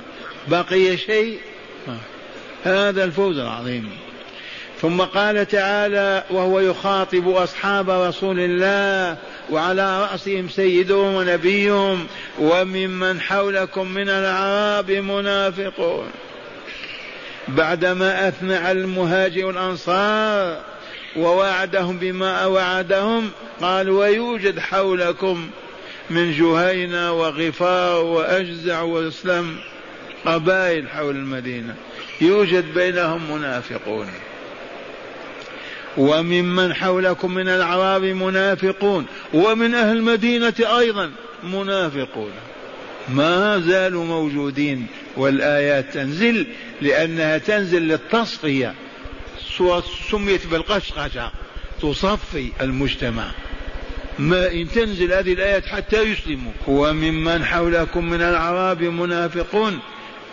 بقي 0.48 0.98
شيء؟ 0.98 1.40
هذا 2.64 3.04
الفوز 3.04 3.38
العظيم. 3.38 3.90
ثم 4.82 5.02
قال 5.02 5.48
تعالى 5.48 6.24
وهو 6.30 6.60
يخاطب 6.60 7.30
أصحاب 7.30 7.90
رسول 7.90 8.40
الله 8.40 9.18
وعلى 9.50 10.02
رأسهم 10.02 10.50
سيدهم 10.50 11.16
ونبيهم 11.16 12.08
وممن 12.40 13.22
حولكم 13.22 13.88
من 13.88 14.10
الاعراب 14.10 14.92
منافقون. 14.92 16.08
بعدما 17.48 18.28
أثنى 18.28 18.56
على 18.56 18.80
المهاجر 18.80 19.46
والأنصار 19.46 20.62
ووعدهم 21.16 21.98
بما 21.98 22.46
وعدهم 22.46 23.30
قال 23.62 23.90
ويوجد 23.90 24.60
حولكم 24.60 25.50
من 26.10 26.32
جهينة 26.32 27.12
وغفار 27.14 28.04
وأجزع 28.04 28.82
وإسلام 28.82 29.56
قبائل 30.26 30.90
حول 30.90 31.16
المدينة. 31.16 31.76
يوجد 32.22 32.74
بينهم 32.74 33.32
منافقون. 33.32 34.08
وممن 35.98 36.74
حولكم 36.74 37.34
من 37.34 37.48
الأعراب 37.50 38.04
منافقون 38.04 39.06
ومن 39.34 39.74
أهل 39.76 39.98
المدينة 39.98 40.54
أيضا 40.60 41.12
منافقون. 41.44 42.32
ما 43.10 43.60
زالوا 43.60 44.06
موجودين 44.06 44.88
والآيات 45.18 45.94
تنزل 45.94 46.48
لأنها 46.82 47.38
تنزل 47.38 47.82
للتصفية. 47.82 48.74
سميت 50.12 50.48
بالقشقشة 50.48 51.32
تصفي 51.82 52.52
المجتمع. 52.62 53.32
ما 54.20 54.52
إن 54.52 54.68
تنزل 54.68 55.14
هذه 55.14 55.34
الآيات 55.34 55.66
حتى 55.66 56.02
يسلموا. 56.02 56.52
وممن 56.68 57.46
حولكم 57.46 58.10
من 58.10 58.22
الأعراب 58.22 58.84
منافقون 58.84 59.80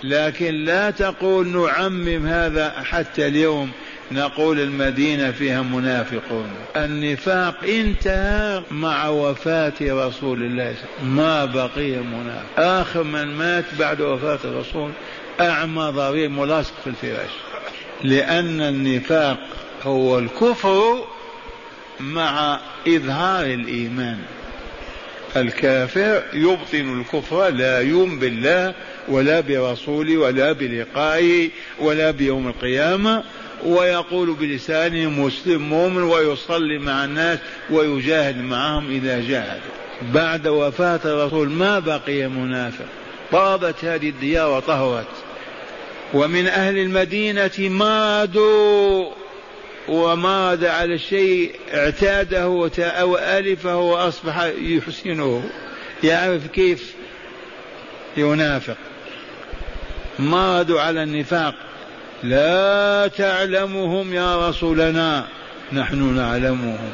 لكن 0.05 0.55
لا 0.55 0.91
تقول 0.91 1.49
نعمم 1.49 2.27
هذا 2.27 2.71
حتى 2.71 3.27
اليوم 3.27 3.71
نقول 4.13 4.61
المدينة 4.61 5.31
فيها 5.31 5.63
منافقون. 5.63 6.49
النفاق 6.77 7.65
انتهى 7.65 8.63
مع 8.71 9.09
وفاة 9.09 9.73
رسول 9.81 10.43
الله 10.43 10.75
ما 11.05 11.45
بقي 11.45 11.91
منافق. 11.91 12.47
آخر 12.59 13.03
من 13.03 13.25
مات 13.25 13.65
بعد 13.79 14.01
وفاة 14.01 14.39
الرسول 14.45 14.91
أعمى 15.41 15.83
ضرير 15.83 16.29
ملاصق 16.29 16.75
في 16.85 16.91
الفراش. 16.91 17.31
لأن 18.03 18.61
النفاق 18.61 19.39
هو 19.83 20.19
الكفر 20.19 21.05
مع 22.01 22.61
إظهار 22.89 23.47
الإيمان. 23.47 24.19
الكافر 25.37 26.23
يبطن 26.33 27.01
الكفر 27.01 27.49
لا 27.49 27.81
يؤمن 27.81 28.19
بالله 28.19 28.75
ولا 29.09 29.41
برسوله 29.41 30.17
ولا 30.17 30.53
بلقائه 30.53 31.51
ولا 31.79 32.11
بيوم 32.11 32.49
القيامة. 32.49 33.25
ويقول 33.65 34.35
بلسانه 34.35 35.11
مسلم 35.11 35.63
مؤمن 35.63 36.03
ويصلي 36.03 36.79
مع 36.79 37.05
الناس 37.05 37.39
ويجاهد 37.71 38.37
معهم 38.37 38.91
إذا 38.91 39.21
جاهدوا. 39.21 39.75
بعد 40.03 40.47
وفاة 40.47 41.01
الرسول 41.05 41.51
ما 41.51 41.79
بقي 41.79 42.29
منافق 42.29 42.85
طابت 43.33 43.85
هذه 43.85 44.09
الديار 44.09 44.51
وطهرت 44.51 45.07
ومن 46.15 46.47
أهل 46.47 46.79
المدينة 46.79 47.51
مادوا 47.59 49.11
وماد 49.89 50.65
على 50.65 50.95
الشيء 50.95 51.55
اعتاده 51.75 52.49
وألفه 53.03 53.77
وأصبح 53.77 54.43
يحسنه. 54.59 55.51
يعرف 56.05 56.47
كيف 56.47 56.95
ينافق. 58.17 58.77
مادوا 60.19 60.81
على 60.81 61.03
النفاق. 61.03 61.55
لا 62.23 63.11
تعلمهم 63.19 64.15
يا 64.15 64.49
رسولنا. 64.49 65.25
نحن 65.73 66.17
نعلمهم. 66.17 66.91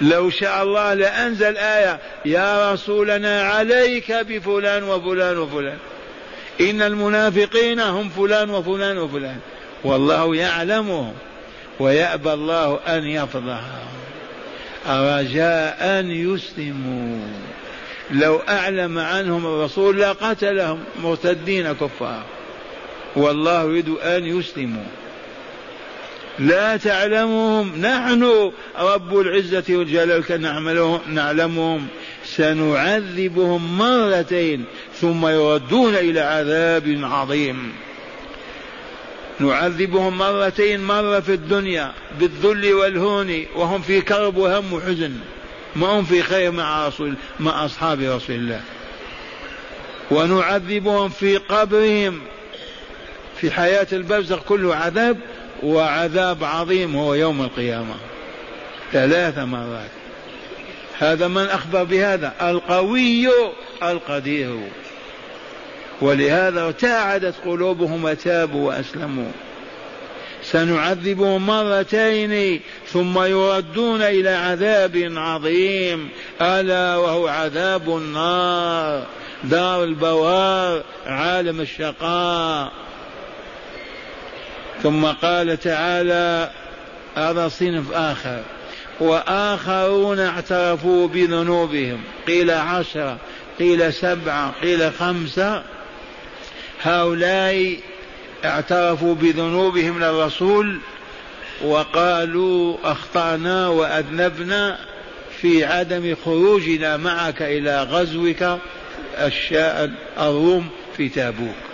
لو 0.00 0.30
شاء 0.30 0.62
الله 0.62 0.94
لأنزل 0.94 1.56
آية 1.56 1.98
يا 2.24 2.72
رسولنا 2.72 3.42
عليك 3.42 4.12
بفلان 4.12 4.82
وفلان 4.82 5.38
وفلان. 5.38 5.78
إن 6.60 6.82
المنافقين 6.82 7.80
هم 7.80 8.08
فلان 8.08 8.50
وفلان 8.50 8.98
وفلان. 8.98 9.36
والله 9.84 10.36
يعلمهم. 10.36 11.12
ويأبى 11.80 12.32
الله 12.32 12.80
أن 12.86 13.04
يفضحهم. 13.04 13.88
رجاء 14.88 15.76
أن 15.80 16.10
يسلموا. 16.10 17.28
لو 18.10 18.40
أعلم 18.48 18.98
عنهم 18.98 19.46
الرسول 19.46 20.00
لقتلهم 20.00 20.84
مرتدين 21.02 21.72
كفار. 21.72 22.22
والله 23.16 23.62
يريد 23.62 23.88
أن 23.88 24.24
يسلموا. 24.24 24.84
لا 26.38 26.76
تعلمهم. 26.76 27.80
نحن 27.80 28.52
رب 28.78 29.18
العزة 29.18 29.64
والجلال 29.68 30.42
نعملهم 30.42 31.00
نعلمهم. 31.08 31.86
سنعذبهم 32.24 33.78
مرتين 33.78 34.64
ثم 35.00 35.26
يردون 35.26 35.94
إلى 35.94 36.20
عذاب 36.20 37.00
عظيم. 37.02 37.72
نعذبهم 39.40 40.18
مرتين 40.18 40.84
مرة 40.84 41.20
في 41.20 41.34
الدنيا 41.34 41.92
بالذل 42.20 42.74
والهون 42.74 43.44
وهم 43.56 43.82
في 43.82 44.00
كرب 44.00 44.36
وهم 44.36 44.72
وحزن 44.72 45.12
ما 45.76 45.86
هم 45.86 46.04
في 46.04 46.22
خير 46.22 46.50
مع 46.50 46.88
رسول 46.88 47.14
مع 47.40 47.64
أصحاب 47.64 48.00
رسول 48.00 48.36
الله. 48.36 48.60
ونعذبهم 50.10 51.08
في 51.08 51.36
قبرهم 51.36 52.20
في 53.44 53.50
حياة 53.50 53.86
البرزخ 53.92 54.38
كله 54.38 54.74
عذاب 54.74 55.16
وعذاب 55.62 56.44
عظيم 56.44 56.96
هو 56.96 57.14
يوم 57.14 57.42
القيامة. 57.42 57.94
ثلاث 58.92 59.38
مرات. 59.38 59.90
هذا 60.98 61.28
من 61.28 61.46
أخبر 61.46 61.84
بهذا؟ 61.84 62.32
القوي 62.42 63.28
القدير. 63.82 64.60
ولهذا 66.00 66.64
ارتعدت 66.66 67.34
قلوبهم 67.44 68.04
وتابوا 68.04 68.68
وأسلموا. 68.68 69.32
سنعذبهم 70.42 71.46
مرتين 71.46 72.60
ثم 72.88 73.18
يردون 73.22 74.02
إلى 74.02 74.30
عذاب 74.30 75.12
عظيم. 75.16 76.08
ألا 76.40 76.96
وهو 76.96 77.28
عذاب 77.28 77.88
النار. 77.88 79.06
دار 79.44 79.84
البوار 79.84 80.82
عالم 81.06 81.60
الشقاء. 81.60 82.83
ثم 84.84 85.06
قال 85.06 85.60
تعالى 85.60 86.50
هذا 87.16 87.48
صنف 87.48 87.92
آخر. 87.92 88.42
وآخرون 89.00 90.20
اعترفوا 90.20 91.08
بذنوبهم. 91.08 92.00
قيل 92.26 92.50
عشرة 92.50 93.18
قيل 93.58 93.92
سبعة 93.92 94.52
قيل 94.62 94.92
خمسة. 94.92 95.62
هؤلاء 96.82 97.76
اعترفوا 98.44 99.14
بذنوبهم 99.14 99.98
للرسول 99.98 100.78
وقالوا 101.64 102.76
أخطأنا 102.84 103.68
وأذنبنا 103.68 104.78
في 105.40 105.64
عدم 105.64 106.16
خروجنا 106.24 106.96
معك 106.96 107.42
إلى 107.42 107.82
غزوك 107.82 108.58
الشاء 109.18 109.90
الروم 110.18 110.68
في 110.96 111.08
تابوك. 111.08 111.73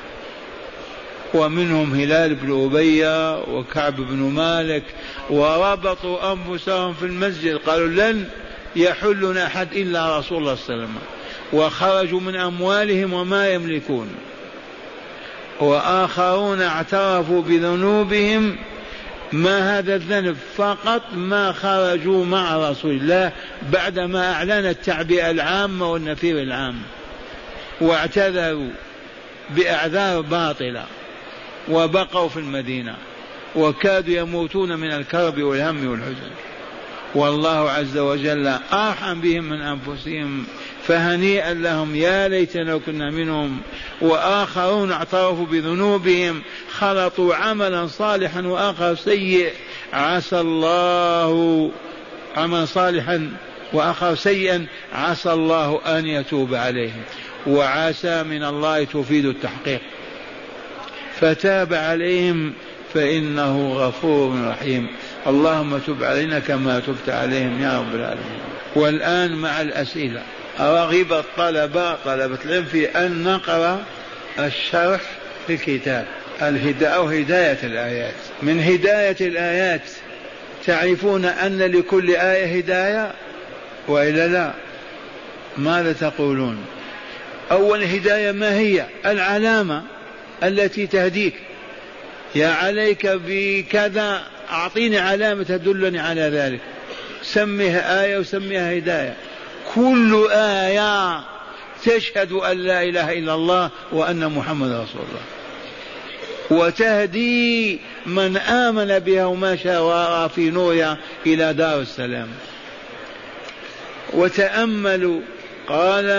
ومنهم 1.35 1.95
هلال 1.95 2.35
بن 2.35 2.65
أبي 2.65 3.07
وكعب 3.53 3.97
بن 3.97 4.17
مالك 4.17 4.83
وربطوا 5.31 6.33
أنفسهم 6.33 6.95
في 6.95 7.07
المسجد. 7.07 7.57
قالوا 7.57 7.89
لن 7.89 8.25
يحلنا 8.77 9.47
أحد 9.47 9.73
إلا 9.73 10.19
رسول 10.19 10.39
الله 10.39 10.55
صلى 10.55 10.75
الله 10.75 10.85
عليه 10.85 10.85
وسلم. 10.85 10.97
وخرجوا 11.53 12.21
من 12.21 12.37
أموالهم 12.37 13.13
وما 13.13 13.49
يملكون. 13.49 14.09
وآخرون 15.61 16.63
اعترفوا 16.63 17.43
بذنوبهم. 17.43 18.57
ما 19.33 19.79
هذا 19.79 19.95
الذنب؟ 19.95 20.37
فقط 20.57 21.03
ما 21.15 21.53
خرجوا 21.53 22.25
مع 22.25 22.71
رسول 22.71 22.91
الله 22.91 23.33
بعدما 23.73 24.33
أعلن 24.33 24.51
التعبئة 24.51 25.31
العامة 25.31 25.93
والنفير 25.93 26.43
العام. 26.43 26.77
واعتذروا 27.81 28.71
بأعذار 29.51 30.21
باطلة. 30.21 30.85
وبقوا 31.69 32.29
في 32.29 32.37
المدينة 32.37 32.97
وكادوا 33.57 34.15
يموتون 34.15 34.79
من 34.79 34.93
الكرب 34.93 35.43
والهم 35.43 35.91
والحزن. 35.91 36.31
والله 37.15 37.71
عز 37.71 37.99
وجل 37.99 38.47
أرحم 38.73 39.21
بهم 39.21 39.45
من 39.45 39.61
أنفسهم 39.61 40.45
فهنيئا 40.87 41.55
لهم 41.55 41.97
يا 41.97 42.29
ليتنا 42.29 42.79
كنا 42.79 43.11
منهم. 43.11 43.61
وآخرون 44.01 44.93
اعترفوا 44.93 45.47
بذنوبهم 45.47 46.43
خلطوا 46.79 47.35
عملا 47.35 47.87
صالحا 47.87 48.41
وآخر 48.41 48.95
سيء. 48.95 49.53
عسى 49.93 50.41
الله 50.41 51.71
عملا 52.37 52.65
صالحا 52.65 53.33
وآخر 53.73 54.15
سيئا 54.15 54.67
عسى 54.93 55.33
الله 55.33 55.81
أن 55.87 56.07
يتوب 56.07 56.55
عليهم. 56.55 57.03
وعسى 57.47 58.23
من 58.23 58.45
الله 58.45 58.85
تفيد 58.85 59.27
التحقيق. 59.27 59.81
فتاب 61.21 61.75
عليهم 61.75 62.53
فإنه 62.95 63.73
غفور 63.73 64.49
رحيم. 64.49 64.87
اللهم 65.27 65.79
تب 65.79 66.05
علينا 66.05 66.39
كما 66.39 66.81
تبت 66.81 67.09
عليهم 67.09 67.63
يا 67.63 67.79
رب 67.79 67.95
العالمين. 67.95 68.41
والآن 68.77 69.33
مع 69.33 69.61
الأسئلة. 69.61 70.23
رغب 70.61 71.13
الطلبة 71.13 71.95
طلبة 71.95 72.39
العلم 72.45 72.65
في 72.65 72.87
أن 72.87 73.25
نقرأ 73.25 73.85
الشرح 74.39 75.01
في 75.47 75.55
الكتاب. 75.55 76.07
الهداية 76.43 76.91
أو 76.91 77.07
هداية 77.07 77.59
الآيات. 77.63 78.15
من 78.43 78.61
هداية 78.61 79.17
الآيات 79.21 79.83
تعرفون 80.67 81.25
أن 81.25 81.59
لكل 81.59 82.11
آية 82.11 82.59
هداية 82.59 83.13
وإلا 83.89 84.29
لا؟ 84.29 84.53
ماذا 85.59 85.93
تقولون؟ 85.93 86.59
أول 87.51 87.83
هداية 87.83 88.33
ما 88.33 88.55
هي؟ 88.55 88.85
العلامة. 89.07 89.83
التي 90.43 90.87
تهديك. 90.87 91.35
يا 92.35 92.49
عليك 92.49 93.07
بكذا 93.07 94.23
أعطيني 94.51 94.99
علامة 94.99 95.43
تدلني 95.43 95.99
على 95.99 96.21
ذلك. 96.21 96.61
سميها 97.23 98.05
آية 98.05 98.19
وسميها 98.19 98.79
هداية. 98.79 99.17
كل 99.75 100.29
آية 100.33 101.21
تشهد 101.85 102.33
أن 102.33 102.57
لا 102.59 102.83
إله 102.83 103.13
إلا 103.13 103.35
الله 103.35 103.71
وأن 103.93 104.29
محمد 104.33 104.71
رسول 104.71 105.03
الله. 105.09 105.23
وتهدي 106.51 107.79
من 108.07 108.37
آمن 108.37 108.99
بها 108.99 109.25
ومشى 109.25 109.77
وراء 109.77 110.29
في 110.29 110.51
نورها 110.51 110.99
إلى 111.27 111.53
دار 111.53 111.81
السلام. 111.81 112.29
وتأملوا 114.13 115.21
قال 115.71 116.11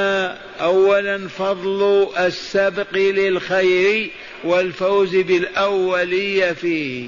أولا 0.62 1.28
فضل 1.28 2.08
السبق 2.18 2.94
للخير 2.94 4.12
والفوز 4.44 5.16
بالأولية 5.16 6.52
فيه. 6.52 7.08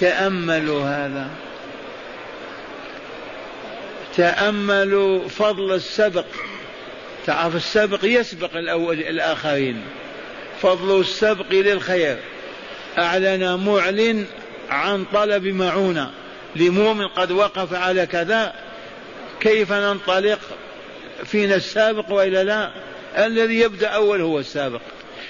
تأملوا 0.00 0.82
هذا. 0.82 1.30
تأملوا 4.16 5.28
فضل 5.28 5.74
السبق. 5.74 6.24
تعرف 7.26 7.56
السبق 7.56 8.00
يسبق 8.02 8.56
الأول 8.56 8.98
الآخرين. 8.98 9.82
فضل 10.62 11.00
السبق 11.00 11.46
للخير. 11.50 12.16
أعلن 12.98 13.64
معلن 13.66 14.26
عن 14.70 15.04
طلب 15.12 15.46
معونة. 15.46 16.10
لمؤمن 16.56 17.08
قد 17.08 17.32
وقف 17.32 17.74
على 17.74 18.06
كذا. 18.06 18.54
كيف 19.40 19.72
ننطلق؟ 19.72 20.38
فينا 21.24 21.54
السابق 21.54 22.12
وإلا 22.12 22.44
لا؟ 22.44 22.70
الذي 23.26 23.60
يبدأ 23.60 23.88
أول 23.88 24.20
هو 24.20 24.38
السابق. 24.38 24.80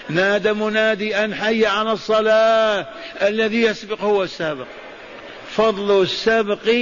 نادى 0.09 0.53
منادي 0.53 1.17
أن 1.17 1.35
حي 1.35 1.67
على 1.67 1.93
الصلاة. 1.93 2.87
الذي 3.23 3.63
يسبق 3.63 4.01
هو 4.01 4.23
السابق. 4.23 4.67
فضل 5.57 6.03
السبق 6.03 6.75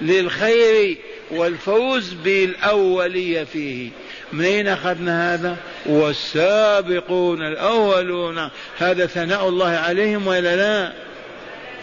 للخير 0.00 0.98
والفوز 1.30 2.12
بالأولية 2.12 3.44
فيه. 3.44 3.90
منين 4.32 4.68
أخذنا 4.68 5.34
هذا؟ 5.34 5.56
والسابقون 5.86 7.42
الأولون. 7.42 8.48
هذا 8.78 9.06
ثناء 9.06 9.48
الله 9.48 9.68
عليهم 9.68 10.26
وإلا 10.26 10.56
لا؟ 10.56 10.92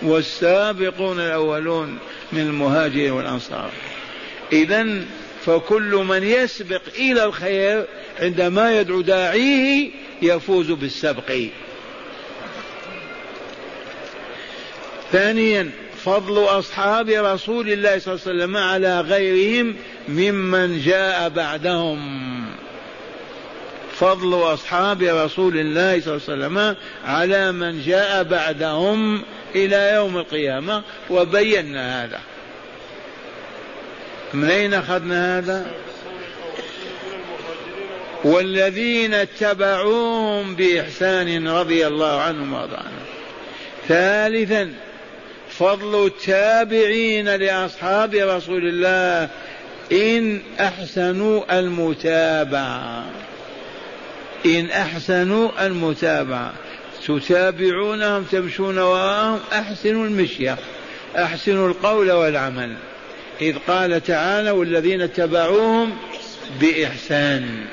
والسابقون 0.02 1.20
الأولون 1.20 1.98
من 2.32 2.42
المهاجرين 2.42 3.12
والأنصار. 3.12 3.72
إذا 4.54 5.02
فكل 5.48 6.06
من 6.08 6.24
يسبق 6.24 6.82
إلى 6.96 7.24
الخير 7.24 7.86
عندما 8.20 8.80
يدعو 8.80 9.02
داعيه 9.02 9.92
يفوز 10.22 10.72
بالسبق. 10.72 11.32
ثانيا 15.12 15.70
فضل 16.04 16.44
أصحاب 16.44 17.10
رسول 17.10 17.70
الله 17.70 18.00
صلى 18.00 18.14
الله 18.14 18.24
عليه 18.28 18.36
وسلم 18.36 18.58
على 18.58 19.02
غيرهم 19.02 19.76
ممن 20.08 20.82
جاء 20.82 21.30
بعدهم. 21.30 22.46
فضل 23.92 24.34
أصحاب 24.34 25.02
رسول 25.02 25.58
الله 25.58 26.02
صلى 26.02 26.16
الله 26.16 26.24
عليه 26.28 26.46
وسلم 26.46 26.76
على 27.06 27.52
من 27.52 27.82
جاء 27.82 28.24
بعدهم 28.24 29.22
إلى 29.56 29.92
يوم 29.96 30.18
القيامة 30.18 30.84
وبينا 31.10 32.04
هذا. 32.04 32.20
من 34.34 34.50
أين 34.50 34.74
أخذنا 34.74 35.38
هذا؟ 35.38 35.66
والذين 38.24 39.14
اتبعوهم 39.14 40.56
بإحسان 40.56 41.48
رضي 41.48 41.88
الله 41.88 42.22
عنهم 42.22 42.54
وارضى 42.54 42.76
عنهم 42.76 43.06
ثالثا 43.88 44.74
فضل 45.50 46.06
التابعين 46.06 47.36
لأصحاب 47.36 48.16
رسول 48.16 48.68
الله 48.68 49.30
إن 49.92 50.42
أحسنوا 50.60 51.60
المتابعة. 51.60 53.06
إن 54.46 54.70
أحسنوا 54.70 55.66
المتابعة. 55.66 56.54
تتابعونهم 57.08 58.24
تمشون 58.24 58.78
وراءهم 58.78 59.40
أحسنوا 59.54 60.06
المشية 60.06 60.58
أحسنوا 61.16 61.68
القول 61.70 62.12
والعمل. 62.12 62.76
إذ 63.42 63.56
قال 63.68 64.04
تعالى 64.04 64.52
والذين 64.52 65.02
اتبعوهم 65.02 65.98
بإحسان 66.62 67.66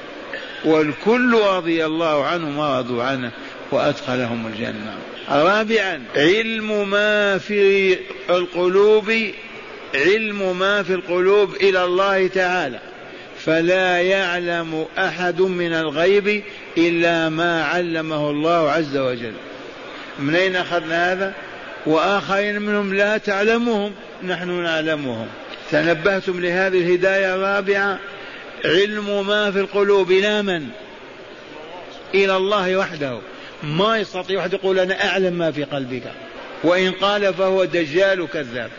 والكل 0.64 1.38
رضي 1.46 1.86
الله 1.86 2.24
عنه 2.24 2.60
ورضوا 2.60 3.02
عنه 3.02 3.30
وأدخلهم 3.70 4.46
الجنة. 4.46 4.96
رابعا 5.28 6.02
علم 6.16 6.90
ما 6.90 7.38
في 7.38 7.96
القلوب 8.30 9.12
علم 9.94 10.58
ما 10.58 10.82
في 10.82 10.94
القلوب 10.94 11.54
إلى 11.54 11.84
الله 11.84 12.26
تعالى. 12.26 12.80
فلا 13.38 14.00
يعلم 14.00 14.86
أحد 14.98 15.40
من 15.40 15.72
الغيب 15.72 16.42
إلا 16.78 17.28
ما 17.28 17.64
علمه 17.64 18.30
الله 18.30 18.70
عز 18.70 18.96
وجل. 18.96 19.34
من 20.18 20.34
أين 20.34 20.56
أخذنا 20.56 21.12
هذا؟ 21.12 21.34
وآخرين 21.86 22.62
منهم 22.62 22.94
لا 22.94 23.18
تعلمهم 23.18 23.92
نحن 24.24 24.62
نعلمهم. 24.62 25.26
تنبهتم 25.70 26.40
لهذه 26.40 26.78
الهداية 26.78 27.34
الرابعة 27.34 27.98
علم 28.64 29.26
ما 29.26 29.50
في 29.50 29.60
القلوب 29.60 30.10
إلى 30.10 30.42
من؟ 30.42 30.68
إلى 32.14 32.36
الله 32.36 32.76
وحده. 32.76 33.18
ما 33.62 33.98
يستطيع 33.98 34.38
واحد 34.38 34.52
يقول 34.52 34.78
أنا 34.78 35.08
أعلم 35.08 35.32
ما 35.32 35.50
في 35.50 35.64
قلبك. 35.64 36.02
وإن 36.64 36.92
قال 36.92 37.34
فهو 37.34 37.64
دجال 37.64 38.28
كذاب. 38.32 38.70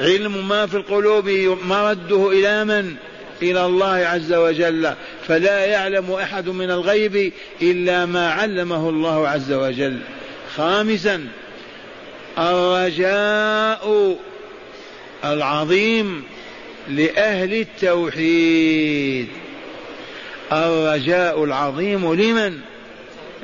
علم 0.00 0.48
ما 0.48 0.66
في 0.66 0.76
القلوب 0.76 1.28
مرده 1.64 2.30
إلى 2.30 2.64
من؟ 2.64 2.94
إلى 3.42 3.66
الله 3.66 3.94
عز 3.94 4.32
وجل. 4.32 4.94
فلا 5.28 5.64
يعلم 5.64 6.12
أحد 6.12 6.48
من 6.48 6.70
الغيب 6.70 7.32
إلا 7.62 8.06
ما 8.06 8.30
علمه 8.30 8.88
الله 8.88 9.28
عز 9.28 9.52
وجل. 9.52 9.98
خامسا 10.56 11.26
الرجاء 12.38 14.16
العظيم 15.24 16.24
لأهل 16.88 17.54
التوحيد. 17.54 19.28
الرجاء 20.52 21.44
العظيم 21.44 22.14
لمن؟ 22.14 22.58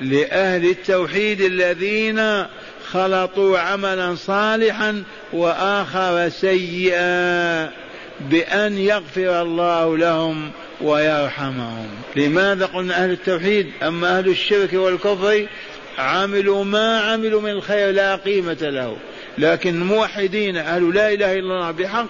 لأهل 0.03 0.71
التوحيد 0.71 1.41
الذين 1.41 2.45
خلطوا 2.91 3.59
عملا 3.59 4.15
صالحا 4.15 5.03
وآخر 5.33 6.29
سيئا 6.29 7.71
بأن 8.21 8.79
يغفر 8.79 9.43
الله 9.43 9.97
لهم 9.97 10.51
ويرحمهم. 10.81 11.89
لماذا 12.17 12.67
قلنا 12.67 13.05
أهل 13.05 13.11
التوحيد؟ 13.11 13.71
أما 13.83 14.19
أهل 14.19 14.29
الشرك 14.29 14.73
والكفر 14.73 15.47
عملوا 15.99 16.65
ما 16.65 17.01
عملوا 17.01 17.41
من 17.41 17.51
الخير 17.51 17.91
لا 17.91 18.17
قيمة 18.17 18.59
له. 18.61 18.97
لكن 19.39 19.83
الموحدين 19.83 20.57
أهل 20.57 20.95
لا 20.95 21.13
إله 21.13 21.33
إلا 21.33 21.41
الله 21.41 21.71
بحق 21.71 22.07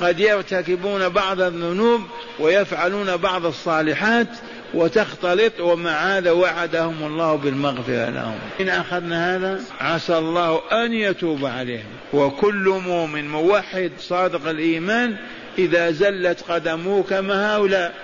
قد 0.00 0.20
يرتكبون 0.20 1.08
بعض 1.08 1.40
الذنوب 1.40 2.00
ويفعلون 2.38 3.16
بعض 3.16 3.46
الصالحات 3.46 4.26
وتختلط 4.74 5.60
ومع 5.60 5.90
هذا 5.90 6.30
وعدهم 6.30 7.06
الله 7.06 7.34
بالمغفرة 7.34 8.10
لهم. 8.10 8.38
إن 8.60 8.68
أخذنا 8.68 9.36
هذا 9.36 9.60
عسى 9.80 10.18
الله 10.18 10.60
أن 10.72 10.92
يتوب 10.92 11.46
عليهم. 11.46 11.86
وكل 12.12 12.80
مؤمن 12.86 13.28
موحد 13.28 13.92
صادق 14.00 14.48
الإيمان 14.48 15.16
إذا 15.58 15.90
زلت 15.90 16.44
قدمه 16.48 17.02
كما 17.02 17.56
هؤلاء. 17.56 17.94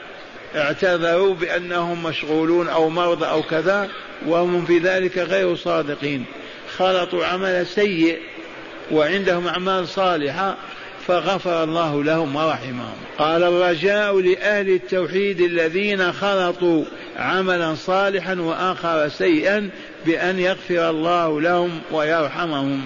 اعتذروا 0.56 1.34
بأنهم 1.34 2.02
مشغولون 2.02 2.68
أو 2.68 2.88
مرضى 2.88 3.26
أو 3.26 3.42
كذا 3.42 3.88
وهم 4.26 4.64
في 4.64 4.78
ذلك 4.78 5.18
غير 5.18 5.56
صادقين. 5.56 6.24
خلطوا 6.76 7.26
عمل 7.26 7.66
سيء 7.66 8.18
وعندهم 8.92 9.46
أعمال 9.46 9.88
صالحة 9.88 10.56
فغفر 11.06 11.64
الله 11.64 12.04
لهم 12.04 12.36
ورحمهم. 12.36 12.96
قال 13.18 13.42
الرجاء 13.42 14.20
لأهل 14.20 14.70
التوحيد 14.70 15.40
الذين 15.40 16.12
خلطوا 16.12 16.84
عملا 17.16 17.74
صالحا 17.74 18.34
وآخر 18.34 19.08
سيئا 19.08 19.70
بأن 20.06 20.38
يغفر 20.38 20.90
الله 20.90 21.40
لهم 21.40 21.80
ويرحمهم. 21.92 22.82